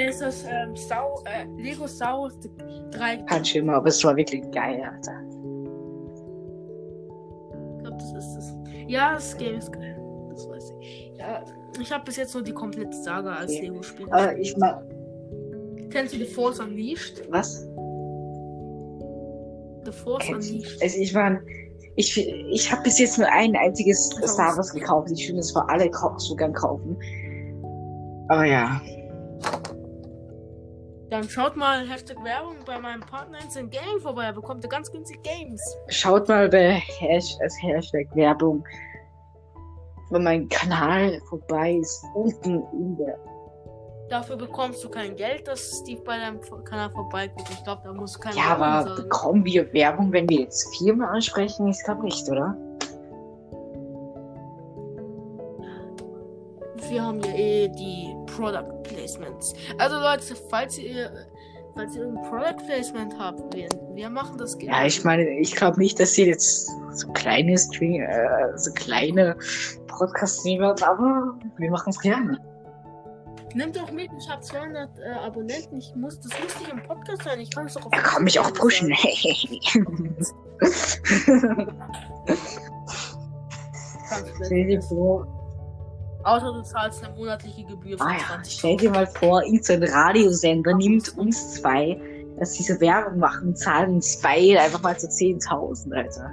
ist 0.09 0.21
das 0.21 0.45
ähm, 0.45 0.75
Star, 0.77 1.07
äh, 1.25 1.45
Lego 1.63 1.83
Wars 1.83 2.39
3. 2.91 3.17
Kein 3.29 3.45
Schimmer, 3.45 3.75
aber 3.75 3.89
es 3.89 4.03
war 4.05 4.17
wirklich 4.17 4.43
geil, 4.51 4.81
Alter. 4.83 5.13
Ich 7.77 7.83
glaube, 7.83 7.97
das 7.99 8.13
ist 8.13 8.37
es. 8.37 8.55
Ja, 8.89 9.15
das 9.15 9.37
Game 9.37 9.57
ist 9.59 9.73
geil. 9.73 9.97
Das 10.31 10.49
weiß 10.49 10.73
ich. 10.81 11.13
Ja, 11.19 11.45
ich 11.81 11.93
habe 11.93 12.05
bis 12.05 12.17
jetzt 12.17 12.35
nur 12.35 12.43
die 12.43 12.53
komplette 12.53 12.97
Saga 12.97 13.35
als 13.35 13.53
Okay. 13.53 13.63
Lego-Spiel. 13.69 14.07
Äh, 14.13 14.41
ich 14.41 14.57
mag, 14.57 14.83
Kennst 15.91 16.15
du 16.15 16.19
die 16.19 16.25
Force 16.25 16.59
Unleashed? 16.59 17.23
was? 17.31 17.67
The 19.85 19.93
Force 19.93 20.25
Kennt 20.25 20.45
ihr? 20.45 20.55
Unleashed. 20.57 20.83
Also 20.83 20.99
ich 20.99 21.15
war, 21.15 21.39
ich, 21.97 22.17
ich 22.19 22.73
habe 22.73 22.83
bis 22.83 22.99
jetzt 22.99 23.19
nur 23.19 23.29
ein 23.31 23.55
einziges. 23.57 24.09
Star 24.27 24.57
Wars 24.57 24.73
gekauft. 24.73 25.11
Ich 25.13 25.29
würde 25.29 25.41
es 25.41 25.53
für 25.53 25.69
alle 25.69 25.91
so 26.17 26.35
gern 26.35 26.53
kaufen. 26.55 26.97
Aber 28.33 28.47
ja. 28.47 28.81
Dann 31.11 31.29
schaut 31.29 31.55
mal 31.55 31.87
Hashtag 31.87 32.17
Werbung 32.25 32.57
bei 32.65 32.79
meinem 32.79 33.03
Partner 33.03 33.39
Instant 33.43 33.71
Gaming 33.71 34.01
vorbei. 34.01 34.25
Er 34.25 34.33
bekommt 34.33 34.69
ganz 34.71 34.91
günstig 34.91 35.23
Games. 35.23 35.61
Schaut 35.89 36.27
mal 36.29 36.49
bei 36.49 36.81
Hash, 36.99 37.37
Hashtag 37.61 38.07
Werbung, 38.15 38.65
wenn 40.09 40.25
mein 40.25 40.49
Kanal 40.49 41.21
vorbei 41.29 41.73
ist. 41.75 42.03
Unten 42.15 42.63
in 42.73 42.97
der. 42.97 43.19
Dafür 44.09 44.37
bekommst 44.37 44.83
du 44.83 44.89
kein 44.89 45.15
Geld, 45.15 45.47
dass 45.47 45.81
Steve 45.83 46.01
bei 46.03 46.17
deinem 46.17 46.41
Kanal 46.65 46.91
vorbeiguckt. 46.91 47.51
Ich 47.51 47.63
glaube, 47.65 47.83
da 47.85 47.93
muss 47.93 48.19
kein 48.19 48.35
Ja, 48.35 48.53
Werbung 48.53 48.65
aber 48.65 48.89
sagen. 48.89 49.03
bekommen 49.03 49.45
wir 49.45 49.71
Werbung, 49.75 50.11
wenn 50.11 50.27
wir 50.31 50.41
jetzt 50.41 50.75
Firmen 50.79 51.07
ansprechen? 51.07 51.69
Ich 51.69 51.85
glaube 51.85 52.05
nicht, 52.05 52.27
oder? 52.31 52.57
Wir 56.89 57.03
haben 57.03 57.21
ja 57.23 57.33
eh 57.33 57.69
die 57.69 58.15
Product 58.43 58.83
Placements. 58.83 59.55
Also 59.79 60.01
Leute, 60.01 60.35
falls 60.51 60.77
ihr 60.77 61.13
falls 61.75 61.95
ihr 61.95 62.05
ein 62.05 62.21
Product 62.29 62.67
Placement 62.67 63.17
habt, 63.19 63.55
wir, 63.55 63.69
wir 63.95 64.11
machen 64.11 64.37
das 64.37 64.59
gerne. 64.59 64.77
Ja, 64.77 64.85
ich 64.85 65.05
meine, 65.05 65.23
ich 65.39 65.55
glaube 65.55 65.79
nicht, 65.79 66.01
dass 66.01 66.15
sie 66.15 66.27
jetzt 66.27 66.69
so 66.91 67.07
kleine 67.13 67.57
Stream, 67.57 68.03
äh, 68.03 68.59
so 68.59 68.73
kleine 68.73 69.37
Podcasts 69.87 70.45
nehmen, 70.45 70.75
aber 70.83 71.39
wir 71.57 71.71
machen 71.71 71.91
es 71.91 72.01
gerne. 72.01 72.37
Nimmt 73.55 73.77
doch 73.77 73.93
mit, 73.93 74.11
ich 74.19 74.29
habe 74.29 74.43
200 74.43 74.99
äh, 74.99 75.03
Abonnenten. 75.25 75.79
Ich 75.79 75.95
muss, 75.95 76.19
das 76.21 76.33
muss 76.43 76.59
nicht 76.61 76.73
im 76.73 76.83
Podcast 76.83 77.23
sein. 77.23 77.39
Ich 77.41 77.51
kann 77.51 77.67
es 77.67 77.75
doch 77.75 77.87
auf 77.87 77.93
Da 77.93 77.99
kann 77.99 78.25
mich 78.25 78.41
auch 78.41 78.53
pushen. 78.55 78.89
du 78.89 78.95
stell 84.45 84.67
dir 84.67 84.83
vor, 84.83 85.42
Außer 86.25 86.53
du 86.53 86.63
zahlst 86.63 87.05
eine 87.05 87.15
monatliche 87.15 87.65
Gebühr 87.65 87.99
von 87.99 88.07
ah 88.07 88.13
ja, 88.13 88.27
20 88.27 88.53
stell 88.53 88.77
dir 88.77 88.91
mal 88.91 89.07
vor, 89.07 89.43
irgendein 89.43 89.85
Radiosender 89.85 90.75
nimmt 90.75 91.17
uns 91.19 91.55
zwei, 91.55 92.01
dass 92.39 92.53
diese 92.53 92.81
Werbung 92.81 93.19
machen, 93.19 93.57
zahlen 93.57 93.97
uns 93.97 94.21
beide 94.21 94.61
einfach 94.61 94.83
mal 94.83 94.99
so 94.99 95.09
10.000, 95.09 95.93
Alter. 95.95 96.31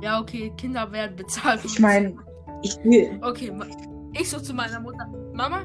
Ja, 0.00 0.20
okay, 0.20 0.52
Kinder 0.56 0.90
werden 0.92 1.16
bezahlt. 1.16 1.60
Ich 1.64 1.78
meine, 1.78 2.14
ich 2.62 2.76
will, 2.84 3.18
Okay, 3.22 3.52
ich 4.12 4.30
so 4.30 4.38
zu 4.38 4.54
meiner 4.54 4.80
Mutter. 4.80 5.06
Mama, 5.32 5.64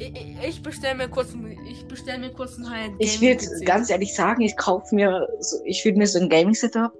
ich, 0.00 0.62
bestell 0.62 0.94
mir 0.94 1.08
kurz, 1.08 1.34
ich 1.68 1.86
bestell 1.86 2.18
mir 2.18 2.30
kurz 2.30 2.56
ein 2.56 2.94
ich 2.98 3.20
Gaming 3.20 3.38
würde 3.40 3.64
ganz 3.64 3.90
ehrlich 3.90 4.14
sagen, 4.14 4.40
ich 4.40 4.56
kaufe 4.56 4.94
mir, 4.94 5.28
so, 5.40 5.58
ich 5.64 5.84
würde 5.84 5.98
mir 5.98 6.06
so 6.06 6.18
ein 6.18 6.28
Gaming-Setup 6.28 6.92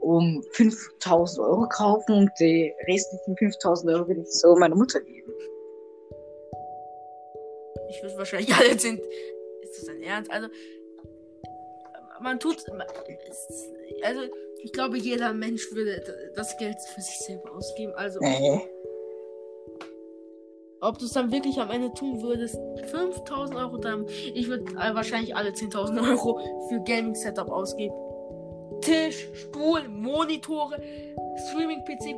um 0.00 0.42
5000 0.52 1.46
Euro 1.46 1.68
kaufen 1.68 2.12
und 2.16 2.30
die 2.40 2.72
restlichen 2.88 3.36
5000 3.36 3.92
Euro 3.92 4.08
würde 4.08 4.20
ich 4.22 4.30
so 4.32 4.54
meiner 4.56 4.74
Mutter 4.76 5.00
geben. 5.00 5.32
Ich 7.90 8.02
würde 8.02 8.16
wahrscheinlich 8.18 8.54
alle 8.54 8.78
sind. 8.78 9.00
Ist 9.62 9.78
das 9.78 9.86
dein 9.86 10.02
Ernst? 10.02 10.30
Also, 10.30 10.48
man 12.20 12.38
tut. 12.38 12.56
man- 12.68 12.86
Also, 14.04 14.20
ich 14.62 14.72
glaube, 14.72 14.98
jeder 14.98 15.32
Mensch 15.32 15.72
würde 15.72 16.02
das 16.34 16.56
Geld 16.58 16.76
für 16.94 17.00
sich 17.00 17.18
selber 17.20 17.52
ausgeben. 17.54 17.92
Also, 17.94 18.20
Nee. 18.20 18.60
ob 20.80 20.98
du 20.98 21.04
es 21.04 21.12
dann 21.12 21.30
wirklich 21.32 21.58
am 21.58 21.70
Ende 21.70 21.92
tun 21.94 22.22
würdest, 22.22 22.56
5000 22.90 23.58
Euro 23.58 23.76
dann. 23.78 24.06
Ich 24.34 24.48
würde 24.48 24.64
äh, 24.72 24.94
wahrscheinlich 24.94 25.34
alle 25.36 25.50
10.000 25.50 25.98
Euro 26.10 26.38
für 26.68 26.80
Gaming-Setup 26.84 27.50
ausgeben. 27.50 27.94
Tisch, 28.80 29.28
Stuhl, 29.34 29.88
Monitore, 29.88 30.80
Streaming-PC. 31.48 32.14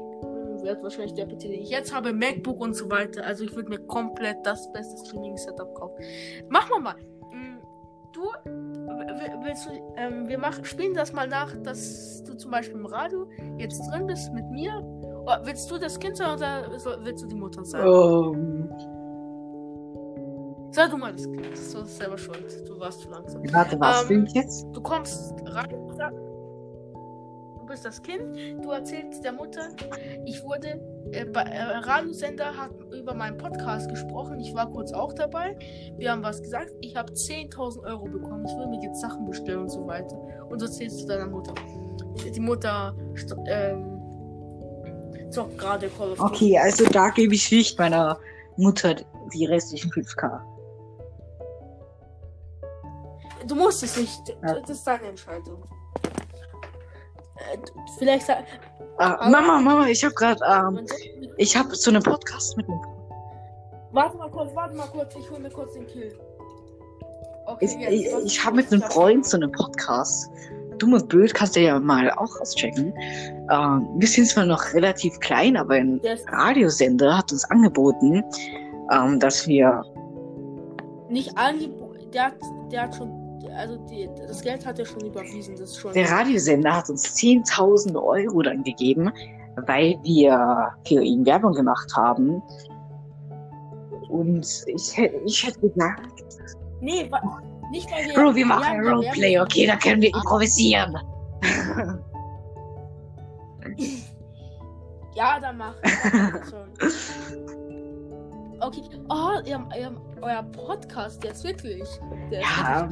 Wird 0.64 0.82
wahrscheinlich 0.82 1.14
der 1.14 1.26
PC, 1.26 1.40
den 1.40 1.52
ich 1.62 1.70
jetzt 1.70 1.92
habe, 1.94 2.12
MacBook 2.12 2.60
und 2.60 2.74
so 2.74 2.88
weiter. 2.90 3.24
Also 3.24 3.44
ich 3.44 3.54
würde 3.54 3.68
mir 3.68 3.80
komplett 3.80 4.36
das 4.44 4.70
beste 4.72 5.04
Streaming-Setup 5.06 5.74
kaufen. 5.74 5.96
Machen 6.48 6.70
wir 6.70 6.80
mal. 6.80 6.94
Mm, 7.32 7.58
Du, 8.12 8.22
willst 9.42 9.66
du, 9.66 9.70
ähm, 9.96 10.28
wir 10.28 10.38
machen, 10.38 10.64
spielen 10.64 10.92
das 10.94 11.12
mal 11.14 11.26
nach, 11.26 11.56
dass 11.62 12.22
du 12.24 12.34
zum 12.34 12.50
Beispiel 12.50 12.76
im 12.78 12.86
Radio 12.86 13.26
jetzt 13.58 13.80
drin 13.90 14.06
bist 14.06 14.32
mit 14.34 14.48
mir. 14.50 14.70
Oder 15.24 15.40
willst 15.44 15.70
du 15.70 15.78
das 15.78 15.98
Kind 15.98 16.16
sein 16.18 16.34
oder 16.36 16.68
willst 17.00 17.22
du 17.24 17.26
die 17.26 17.34
Mutter 17.34 17.64
sein? 17.64 17.86
Ähm, 17.86 18.70
Sag 20.74 20.90
du 20.90 20.96
mal 20.96 21.12
das 21.12 21.24
Kind. 21.24 21.50
Das 21.52 21.60
ist 21.74 21.96
selber 21.98 22.16
schuld. 22.16 22.68
Du 22.68 22.78
warst 22.80 23.00
zu 23.00 23.10
langsam. 23.10 23.42
warte, 23.52 23.78
was 23.80 24.08
Ähm, 24.10 24.26
jetzt? 24.32 24.66
Du 24.72 24.80
kommst 24.80 25.34
rein, 25.46 25.70
du 27.62 27.68
bist 27.68 27.84
das 27.84 28.02
Kind, 28.02 28.36
du 28.64 28.70
erzählst 28.70 29.24
der 29.24 29.32
Mutter, 29.32 29.68
ich 30.24 30.42
wurde, 30.42 30.80
äh, 31.12 31.24
bei, 31.24 31.42
äh, 31.42 31.62
Radiosender 31.62 32.56
hat 32.56 32.72
über 32.92 33.14
meinen 33.14 33.38
Podcast 33.38 33.88
gesprochen, 33.88 34.40
ich 34.40 34.52
war 34.54 34.68
kurz 34.70 34.92
auch 34.92 35.12
dabei, 35.12 35.56
wir 35.96 36.10
haben 36.10 36.24
was 36.24 36.42
gesagt, 36.42 36.72
ich 36.80 36.96
habe 36.96 37.12
10.000 37.12 37.84
Euro 37.84 38.04
bekommen, 38.06 38.44
ich 38.46 38.56
will 38.56 38.66
mir 38.66 38.82
jetzt 38.82 39.00
Sachen 39.00 39.24
bestellen 39.26 39.60
und 39.60 39.68
so 39.70 39.86
weiter. 39.86 40.16
Und 40.50 40.58
so 40.58 40.66
erzählst 40.66 41.02
du 41.02 41.06
deiner 41.06 41.26
Mutter. 41.26 41.54
Die 42.34 42.40
Mutter 42.40 42.94
ähm, 43.46 44.00
zockt 45.30 45.56
gerade 45.56 45.88
Call 45.88 46.12
of 46.12 46.18
Duty. 46.18 46.34
Okay, 46.34 46.58
also 46.58 46.84
da 46.86 47.10
gebe 47.10 47.34
ich 47.34 47.50
nicht 47.50 47.78
meiner 47.78 48.18
Mutter 48.56 48.96
die 49.32 49.46
restlichen 49.46 49.90
5k. 49.92 50.40
Du 53.46 53.54
musst 53.54 53.82
es 53.82 53.96
nicht, 53.96 54.20
Ja. 54.42 54.58
das 54.60 54.70
ist 54.70 54.84
deine 54.84 55.08
Entscheidung. 55.08 55.64
Vielleicht 57.98 58.28
Ah, 58.98 59.28
Mama, 59.30 59.60
Mama, 59.60 59.86
ich 59.86 60.04
habe 60.04 60.14
gerade, 60.14 60.40
ähm, 60.48 60.86
ich 61.36 61.56
habe 61.56 61.74
so 61.74 61.90
einen 61.90 62.02
Podcast 62.02 62.56
mit 62.56 62.66
Warte 63.92 64.16
mal 64.16 64.30
kurz, 64.30 64.54
warte 64.54 64.76
mal 64.76 64.86
kurz, 64.86 65.14
ich 65.16 65.30
hol 65.30 65.38
mir 65.38 65.50
kurz 65.50 65.72
den 65.74 65.86
Kill. 65.86 66.12
Okay, 67.46 67.64
Ich, 67.64 67.72
jetzt, 67.74 67.92
ich, 67.92 68.26
ich 68.26 68.44
habe 68.44 68.56
mit 68.56 68.72
einem 68.72 68.82
Freund 68.82 69.26
so 69.26 69.36
einen 69.36 69.50
Podcast. 69.50 70.30
Dumm 70.78 70.94
und 70.94 71.08
blöd 71.08 71.34
kannst 71.34 71.56
du 71.56 71.60
ja 71.60 71.78
mal 71.78 72.10
auch 72.12 72.40
auschecken. 72.40 72.94
Ähm, 73.50 73.88
wir 73.96 74.08
sind 74.08 74.26
zwar 74.26 74.46
noch 74.46 74.72
relativ 74.72 75.18
klein, 75.20 75.56
aber 75.56 75.74
ein 75.74 75.98
ist 75.98 76.26
Radiosender 76.30 77.18
hat 77.18 77.32
uns 77.32 77.44
angeboten, 77.50 78.22
ähm, 78.90 79.20
dass 79.20 79.46
wir. 79.46 79.84
nicht 81.08 81.36
angeboten, 81.36 82.10
der 82.12 82.32
der 82.70 82.82
hat 82.82 82.94
schon, 82.94 83.10
also 83.56 83.76
die, 83.88 84.08
das 84.26 84.42
Geld 84.42 84.64
hat 84.66 84.78
er 84.78 84.84
schon 84.86 85.00
überwiesen, 85.04 85.56
das 85.56 85.76
schon. 85.76 85.92
Der 85.92 86.10
Radiosender 86.10 86.76
hat 86.76 86.88
uns 86.90 87.04
10.000 87.16 87.94
Euro 88.02 88.42
dann 88.42 88.62
gegeben, 88.64 89.10
weil 89.66 89.98
wir 90.02 90.70
für 90.86 91.02
ihn 91.02 91.24
Werbung 91.26 91.52
gemacht 91.54 91.90
haben. 91.96 92.42
Und 94.08 94.46
ich, 94.66 94.96
hätte- 94.96 95.20
ich 95.24 95.46
hätte 95.46 95.60
gesagt, 95.60 96.08
nee, 96.80 97.08
nicht 97.70 97.90
weil 97.90 98.06
wir. 98.06 98.14
Bro, 98.14 98.34
wir 98.34 98.46
machen 98.46 98.82
da 98.84 98.90
Roleplay, 98.92 99.32
Werbung- 99.34 99.46
okay, 99.46 99.66
da 99.66 99.76
können 99.76 100.02
wir 100.02 100.14
improvisieren. 100.14 100.96
Ja, 105.14 105.38
dann 105.40 105.58
mach. 105.58 105.74
Okay. 108.64 108.80
Oh, 109.08 109.40
ihr, 109.44 109.60
ihr, 109.76 109.92
euer 110.20 110.42
Podcast 110.44 111.24
jetzt 111.24 111.42
wirklich. 111.42 111.82
Der 112.30 112.42
ist 112.42 112.46
Ja. 112.48 112.88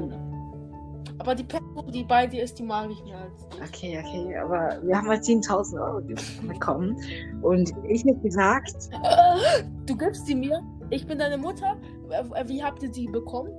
Aber 1.20 1.35
die 1.35 1.44
Person, 1.44 1.90
die 1.92 2.02
bei 2.04 2.26
dir 2.26 2.42
ist, 2.42 2.59
die 2.59 2.62
mag 2.62 2.90
ich 2.90 3.04
mehr 3.04 3.18
als 3.18 3.46
dich. 3.48 3.61
Okay, 3.62 4.02
okay, 4.02 4.37
aber 4.38 4.78
wir 4.83 4.96
haben 4.96 5.06
halt 5.09 5.22
10.000 5.22 5.78
Euro 5.78 6.00
bekommen. 6.48 6.96
Und 7.42 7.70
ich 7.88 8.02
hätte 8.04 8.18
gesagt, 8.20 8.72
Äh, 9.04 9.62
Du 9.87 9.94
gibst 9.96 10.26
sie 10.26 10.35
mir. 10.35 10.62
Ich 10.88 11.06
bin 11.06 11.18
deine 11.18 11.37
Mutter. 11.37 11.76
Äh, 12.11 12.48
Wie 12.48 12.62
habt 12.64 12.83
ihr 12.83 12.92
sie 12.92 13.06
bekommen? 13.06 13.52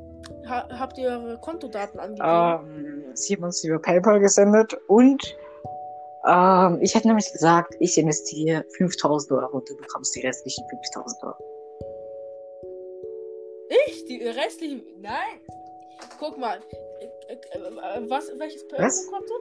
Ha 0.48 0.68
habt 0.80 0.98
ihr 0.98 1.10
eure 1.10 1.40
Kontodaten 1.40 2.00
angegeben? 2.00 3.06
ähm, 3.08 3.16
sie 3.16 3.36
haben 3.36 3.44
uns 3.44 3.64
über 3.64 3.80
PayPal 3.80 4.20
gesendet 4.20 4.76
und 4.88 5.22
ähm, 6.28 6.80
ich 6.82 6.96
hätte 6.96 7.08
nämlich 7.08 7.32
gesagt, 7.32 7.76
ich 7.80 7.98
investiere 7.98 8.64
5.000 8.80 9.32
Euro 9.38 9.58
und 9.58 9.70
du 9.70 9.76
bekommst 9.78 10.16
die 10.16 10.22
restlichen 10.26 10.64
5.000 10.96 11.24
Euro. 11.28 11.36
Ich? 13.88 14.06
Die 14.06 14.24
restlichen. 14.28 14.84
Nein! 15.00 15.40
Guck 16.20 16.38
mal. 16.38 16.60
Äh, 17.32 17.36
äh, 17.36 18.10
Was, 18.10 18.30
welches? 18.38 18.68
PayPal-Konto? 18.68 19.34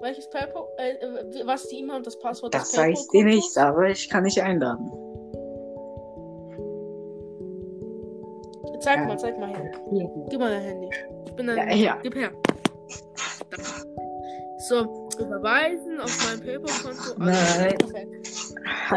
Welches 0.00 0.30
PayPal? 0.30 0.64
Äh, 0.78 0.90
äh, 0.92 1.46
was 1.46 1.66
die 1.68 1.80
E-Mail 1.80 1.96
und 1.96 2.06
das 2.06 2.18
Passwort 2.18 2.54
Das 2.54 2.70
des 2.70 2.86
ich 2.86 3.08
dir 3.08 3.24
nicht, 3.24 3.58
aber 3.58 3.88
ich 3.88 4.08
kann 4.08 4.24
dich 4.24 4.40
einladen. 4.40 4.92
Zeig 8.80 8.98
Ja. 8.98 9.06
mal, 9.06 9.18
zeig 9.18 9.38
mal 9.38 9.48
her. 9.48 9.72
Hier. 9.90 10.10
Gib 10.28 10.38
mal 10.38 10.50
dein 10.50 10.62
Handy. 10.62 10.90
Ich 11.26 11.32
bin 11.34 11.46
dein 11.48 11.56
Ja, 11.70 11.74
ja. 11.74 11.98
Gib 12.02 12.14
her. 12.14 12.30
Da. 13.50 13.56
So, 14.68 15.08
überweisen 15.18 16.00
auf 16.00 16.16
mein 16.24 16.40
PayPal-Konto. 16.40 17.18
Nein. 17.18 17.74
Okay. 17.82 18.08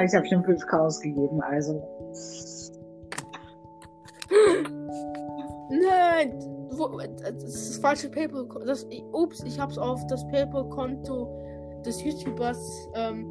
Ich 0.06 0.16
habe 0.16 0.28
schon 0.28 0.44
5k 0.44 0.80
ausgegeben, 0.80 1.42
also. 1.42 1.82
Das 7.80 7.82
falsche 7.82 8.10
PayPal. 8.10 8.48
Das, 8.66 8.86
ups, 9.14 9.44
ich 9.46 9.60
hab's 9.60 9.78
auf 9.78 10.06
das 10.08 10.26
PayPal-Konto 10.28 11.82
des 11.86 12.04
YouTubers 12.04 12.90
ähm, 12.96 13.26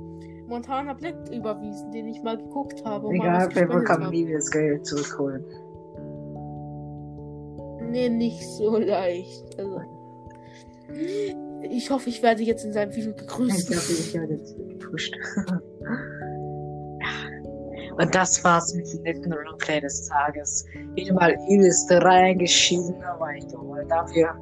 Montana 0.47 0.95
Black 0.95 1.15
überwiesen, 1.31 1.91
den 1.93 2.09
ich 2.09 2.23
mal 2.23 2.39
geguckt 2.39 2.83
habe. 2.85 3.09
Egal, 3.13 3.49
PayPal 3.49 3.85
kann 3.85 4.05
habe. 4.05 4.15
nie 4.17 4.31
das 4.33 4.51
Geld 4.51 4.87
zurückholen. 4.87 5.45
Nee, 7.91 8.09
nicht 8.09 8.47
so 8.47 8.77
leicht. 8.79 9.59
Also, 9.59 9.81
ich 11.71 11.91
hoffe, 11.91 12.09
ich 12.09 12.23
werde 12.23 12.43
jetzt 12.43 12.65
in 12.65 12.73
seinem 12.73 12.95
Video 12.95 13.11
Ich 13.11 13.17
gegrüßt. 13.17 13.69
glaube, 13.69 13.83
ich 13.89 14.15
werde 14.15 14.35
jetzt 14.35 14.57
gepusht. 14.57 15.15
Und 17.99 18.15
das 18.15 18.43
war's 18.45 18.73
mit 18.75 18.93
dem 18.93 19.03
netten 19.03 19.33
Roleplay 19.33 19.81
des 19.81 20.07
Tages. 20.09 20.65
Wieder 20.95 21.15
mal 21.15 21.33
übelst 21.49 21.91
reingeschieden, 21.91 23.03
aber 23.03 23.35
ich 23.35 23.47
glaube, 23.49 23.85
dafür, 23.89 24.35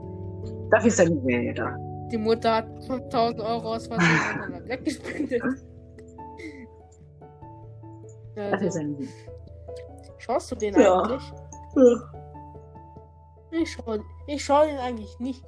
dafür 0.70 0.88
ist 0.88 1.00
er 1.00 1.08
nicht 1.08 1.24
mehr 1.24 1.54
da. 1.54 1.76
Die 2.10 2.18
Mutter 2.18 2.56
hat 2.56 2.66
5000 2.86 3.40
Euro 3.40 3.74
aus 3.74 3.86
Versehen 3.86 4.08
Montana 4.40 4.58
Black 4.60 4.84
gespendet. 4.84 5.42
Dafür 8.36 8.68
ist 8.68 8.76
er 8.76 8.82
nicht 8.84 9.00
mehr. 9.00 9.08
schaust 10.18 10.50
du 10.50 10.56
den 10.56 10.74
Ja. 10.78 11.00
eigentlich? 11.00 11.32
Ich 13.52 13.72
schaue 13.72 14.04
ich 14.26 14.44
schau 14.44 14.64
den 14.66 14.76
eigentlich 14.76 15.18
nicht. 15.18 15.42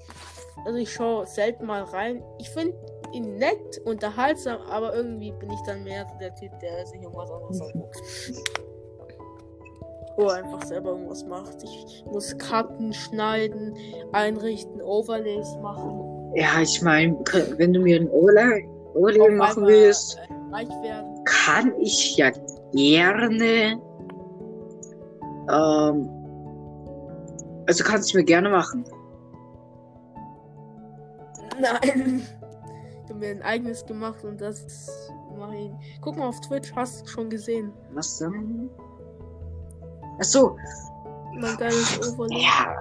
Also 0.65 0.79
ich 0.79 0.91
schaue 0.91 1.27
selten 1.27 1.67
mal 1.67 1.83
rein. 1.83 2.23
Ich 2.39 2.49
finde 2.49 2.75
ihn 3.13 3.37
nett, 3.37 3.81
unterhaltsam, 3.85 4.61
aber 4.71 4.95
irgendwie 4.95 5.33
bin 5.33 5.51
ich 5.51 5.61
dann 5.67 5.85
mehr 5.85 6.07
der 6.21 6.35
Typ, 6.35 6.59
der 6.61 6.87
sich 6.87 7.01
irgendwas 7.03 7.31
anderes 7.31 7.61
anguckt. 7.61 7.97
Oder 10.17 10.35
einfach 10.35 10.63
selber 10.65 10.91
irgendwas 10.91 11.25
macht. 11.27 11.63
Ich 11.63 12.05
muss 12.11 12.37
Karten 12.39 12.93
schneiden, 12.93 13.75
einrichten, 14.13 14.83
Overlays 14.83 15.57
machen. 15.63 16.33
Ja, 16.35 16.61
ich 16.61 16.83
meine, 16.83 17.17
wenn 17.57 17.73
du 17.73 17.81
mir 17.81 18.01
ein 18.01 18.11
Overlay, 18.11 18.69
Overlay 18.95 19.31
machen 19.31 19.65
willst, 19.65 20.19
äh, 20.19 21.05
kann 21.25 21.73
ich 21.81 22.17
ja 22.17 22.33
gerne. 22.73 23.81
Ähm, 25.51 26.09
also 27.67 27.85
kannst 27.85 28.13
du 28.13 28.19
mir 28.19 28.25
gerne 28.25 28.49
machen. 28.49 28.85
Nein. 31.61 32.27
Mir 33.19 33.31
ein 33.31 33.43
eigenes 33.43 33.85
gemacht 33.85 34.25
und 34.25 34.41
das 34.41 35.11
mache 35.37 35.57
ich. 35.57 35.71
Guck 36.01 36.17
mal 36.17 36.29
auf 36.29 36.41
Twitch, 36.41 36.73
hast 36.75 37.03
du 37.03 37.09
schon 37.09 37.31
gesehen. 37.31 37.73
Was 37.93 38.19
denn? 38.19 38.71
Ach 40.21 40.25
so, 40.25 40.57
Mein 41.35 41.57
geiles 41.57 41.99
Overlay. 42.13 42.43
ja. 42.43 42.77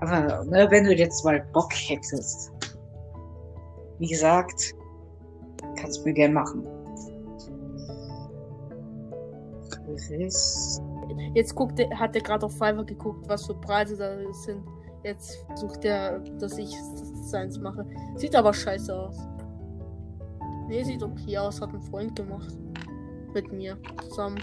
Aber 0.00 0.44
ne, 0.44 0.66
wenn 0.70 0.84
du 0.84 0.94
jetzt 0.94 1.24
mal 1.24 1.40
Bock 1.52 1.72
hättest, 1.72 2.50
wie 3.98 4.08
gesagt, 4.08 4.74
kannst 5.76 6.00
du 6.00 6.04
mir 6.04 6.14
gerne 6.14 6.34
machen. 6.34 6.66
Chris. 10.06 10.80
Jetzt 11.34 11.54
guckt 11.54 11.78
er, 11.78 11.98
hat 11.98 12.16
er 12.16 12.22
gerade 12.22 12.46
auf 12.46 12.52
Fiverr 12.52 12.84
geguckt, 12.84 13.28
was 13.28 13.46
für 13.46 13.54
Preise 13.54 13.96
da 13.96 14.16
sind. 14.32 14.62
Jetzt 15.04 15.44
sucht 15.56 15.84
er, 15.84 16.20
dass 16.38 16.56
ich 16.58 16.74
seins 17.22 17.58
mache. 17.58 17.86
Sieht 18.16 18.34
aber 18.34 18.52
scheiße 18.52 18.94
aus. 18.94 19.16
Nee, 20.68 20.82
sieht 20.84 21.02
okay 21.02 21.38
aus. 21.38 21.60
Hat 21.60 21.72
ein 21.72 21.82
Freund 21.82 22.16
gemacht. 22.16 22.54
Mit 23.34 23.50
mir 23.52 23.76
zusammen. 24.08 24.40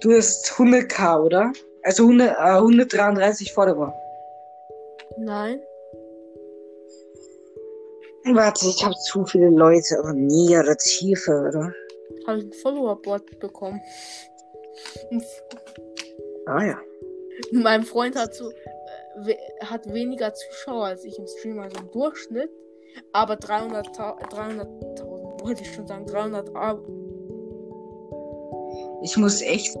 Du 0.00 0.12
hast 0.12 0.50
100k, 0.52 1.22
oder? 1.22 1.52
Also 1.82 2.04
100, 2.04 2.30
äh, 2.30 2.58
133 2.58 3.52
Follower. 3.52 3.94
Nein. 5.18 5.60
Warte, 8.24 8.66
ich 8.66 8.84
habe 8.84 8.94
zu 8.96 9.24
viele 9.24 9.48
Leute, 9.50 9.98
aber 9.98 10.12
nie 10.12 10.50
ihre 10.50 10.76
Tiefe, 10.76 11.32
oder? 11.48 11.72
Habe 12.26 12.38
ich 12.38 12.44
ein 12.44 12.52
Follower-Board 12.52 13.38
bekommen. 13.40 13.80
Ah 16.46 16.64
ja. 16.64 16.78
Mein 17.52 17.82
Freund 17.82 18.16
hat 18.16 18.34
so. 18.34 18.50
We 19.16 19.36
hat 19.64 19.92
weniger 19.92 20.32
Zuschauer 20.34 20.86
als 20.86 21.04
ich 21.04 21.18
im 21.18 21.26
Stream, 21.26 21.58
also 21.60 21.78
im 21.78 21.90
Durchschnitt. 21.90 22.50
Aber 23.12 23.34
300.000. 23.34 23.94
300.000 24.30 25.44
wollte 25.44 25.62
ich 25.62 25.72
schon 25.72 25.86
sagen. 25.86 26.06
300 26.06 26.54
Ab 26.54 26.80
Ich 29.02 29.16
muss 29.16 29.40
echt. 29.42 29.76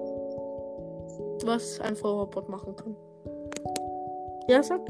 was 1.44 1.80
ein 1.80 1.96
Follower-Bot 1.96 2.48
machen 2.48 2.76
kann. 2.76 2.96
Ja, 4.48 4.62
sag. 4.62 4.80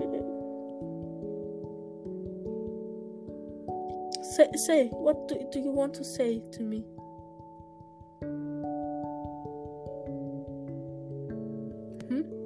Say, 4.23 4.49
say, 4.55 4.91
what 4.93 5.29
do, 5.29 5.37
do 5.51 5.59
you 5.59 5.75
want 5.75 5.95
to 5.97 6.05
say 6.05 6.41
to 6.53 6.63
me? 6.63 6.85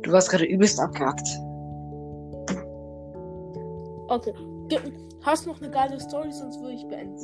Du 0.02 0.12
warst 0.12 0.30
gerade 0.30 0.44
übelst 0.44 0.78
abgehackt. 0.78 1.26
Okay. 4.14 4.32
Hast 5.22 5.44
du 5.44 5.50
noch 5.50 5.60
eine 5.60 5.70
geile 5.70 5.98
Story, 5.98 6.30
sonst 6.30 6.60
würde 6.60 6.74
ich 6.74 6.86
beenden. 6.86 7.18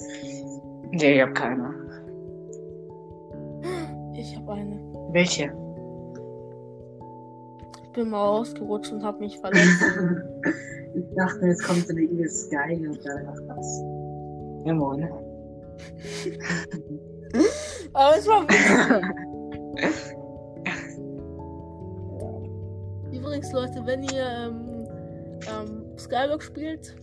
Nee, 0.91 1.17
ich 1.17 1.23
hab 1.23 1.35
keine. 1.35 1.73
Ich 4.15 4.37
habe 4.37 4.53
eine. 4.55 4.77
Welche? 5.13 5.53
Ich 7.85 7.93
bin 7.93 8.11
mal 8.11 8.27
ausgerutscht 8.27 8.93
und 8.93 9.05
habe 9.05 9.21
mich 9.21 9.39
verletzt. 9.39 9.85
ich 10.95 11.05
dachte, 11.15 11.47
jetzt 11.47 11.63
kommt 11.63 11.87
so 11.87 11.91
eine 11.91 12.01
übelst 12.01 12.51
geile 12.51 12.91
und 12.91 12.99
dann 13.07 13.25
macht 13.27 13.43
das. 13.49 13.83
Ja, 14.65 14.75
moin. 14.75 15.05
Aber 17.93 18.17
es 18.17 18.27
war 18.27 18.43
witzig. 18.43 19.07
Übrigens, 23.21 23.53
Leute, 23.53 23.81
wenn 23.87 24.03
ihr 24.03 24.27
ähm, 24.27 24.89
ähm, 25.47 25.80
Skyblock 26.01 26.43
spielt, 26.43 26.97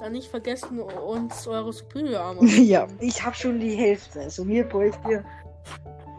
dann 0.00 0.12
nicht 0.12 0.28
vergessen, 0.28 0.80
uns 0.80 1.46
eure 1.46 1.72
Superior 1.72 2.20
Armor 2.20 2.44
ja, 2.46 2.86
ich 3.00 3.24
hab 3.24 3.34
schon 3.34 3.58
die 3.60 3.74
Hälfte. 3.76 4.20
Also 4.20 4.44
mir 4.44 4.64
bräuchte 4.68 5.08
ihr 5.10 5.24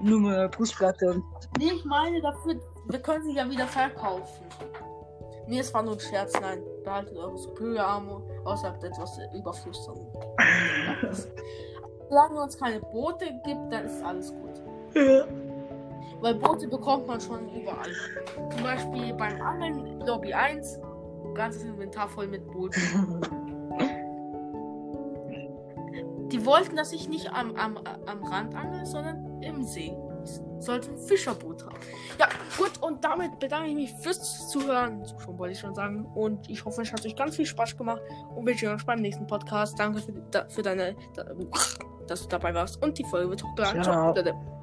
nur 0.01 0.31
eine 0.31 0.49
Brustplatte 0.49 1.11
und. 1.11 1.23
Nee, 1.57 1.71
ich 1.75 1.85
meine 1.85 2.21
dafür, 2.21 2.55
wir 2.87 2.99
können 2.99 3.23
sie 3.25 3.35
ja 3.35 3.49
wieder 3.49 3.67
verkaufen. 3.67 4.45
Nee, 5.47 5.59
es 5.59 5.71
war 5.73 5.83
nur 5.83 5.93
ein 5.93 5.99
Scherz, 5.99 6.33
nein. 6.41 6.59
Behaltet 6.83 7.15
eure 7.15 7.37
Superior 7.37 7.85
Armor, 7.85 8.23
außer 8.45 8.67
habt 8.69 8.83
etwas 8.83 9.19
Überfluss. 9.33 9.85
dann- 9.85 11.15
Solange 12.09 12.41
uns 12.41 12.57
keine 12.57 12.79
Boote 12.79 13.25
gibt, 13.45 13.71
dann 13.71 13.85
ist 13.85 14.03
alles 14.03 14.31
gut. 14.33 14.61
Weil 16.21 16.35
Boote 16.35 16.67
bekommt 16.67 17.07
man 17.07 17.19
schon 17.21 17.49
überall. 17.49 17.91
Zum 18.51 18.63
Beispiel 18.63 19.13
beim 19.13 19.41
Angeln 19.41 19.99
Lobby 20.01 20.33
1, 20.33 20.79
ganzes 21.35 21.63
Inventar 21.63 22.09
voll 22.09 22.27
mit 22.27 22.45
Booten. 22.47 22.81
Die 26.31 26.45
wollten, 26.45 26.75
dass 26.75 26.91
ich 26.91 27.07
nicht 27.07 27.31
am, 27.31 27.55
am, 27.55 27.77
am 27.77 28.23
Rand 28.23 28.55
angel, 28.55 28.85
sondern 28.85 29.41
im 29.41 29.63
See. 29.63 29.95
Ich 30.23 30.65
sollte 30.65 30.89
ein 30.89 30.97
Fischerboot 30.97 31.63
haben. 31.63 31.75
Ja, 32.19 32.27
gut, 32.57 32.81
und 32.81 33.05
damit 33.05 33.39
bedanke 33.39 33.69
ich 33.69 33.75
mich 33.75 33.93
fürs 34.01 34.49
Zuhören. 34.49 35.03
Schon 35.23 35.37
wollte 35.37 35.53
ich 35.53 35.59
schon 35.59 35.75
sagen. 35.75 36.05
Und 36.15 36.49
ich 36.49 36.65
hoffe, 36.65 36.81
es 36.81 36.91
hat 36.91 37.05
euch 37.05 37.15
ganz 37.15 37.35
viel 37.35 37.45
Spaß 37.45 37.77
gemacht. 37.77 38.01
Und 38.35 38.45
wünsche 38.47 38.69
euch 38.69 38.85
beim 38.85 39.01
nächsten 39.01 39.27
Podcast. 39.27 39.79
Danke 39.79 40.01
für, 40.01 40.47
für 40.49 40.61
deine, 40.63 40.95
da, 41.13 41.25
dass 42.07 42.23
du 42.23 42.27
dabei 42.27 42.53
warst. 42.53 42.83
Und 42.83 42.97
die 42.97 43.05
Folge 43.05 43.29
wird 43.29 43.43
hochgeladen. 43.43 43.83
Ciao. 43.83 44.13
Ciao. 44.13 44.54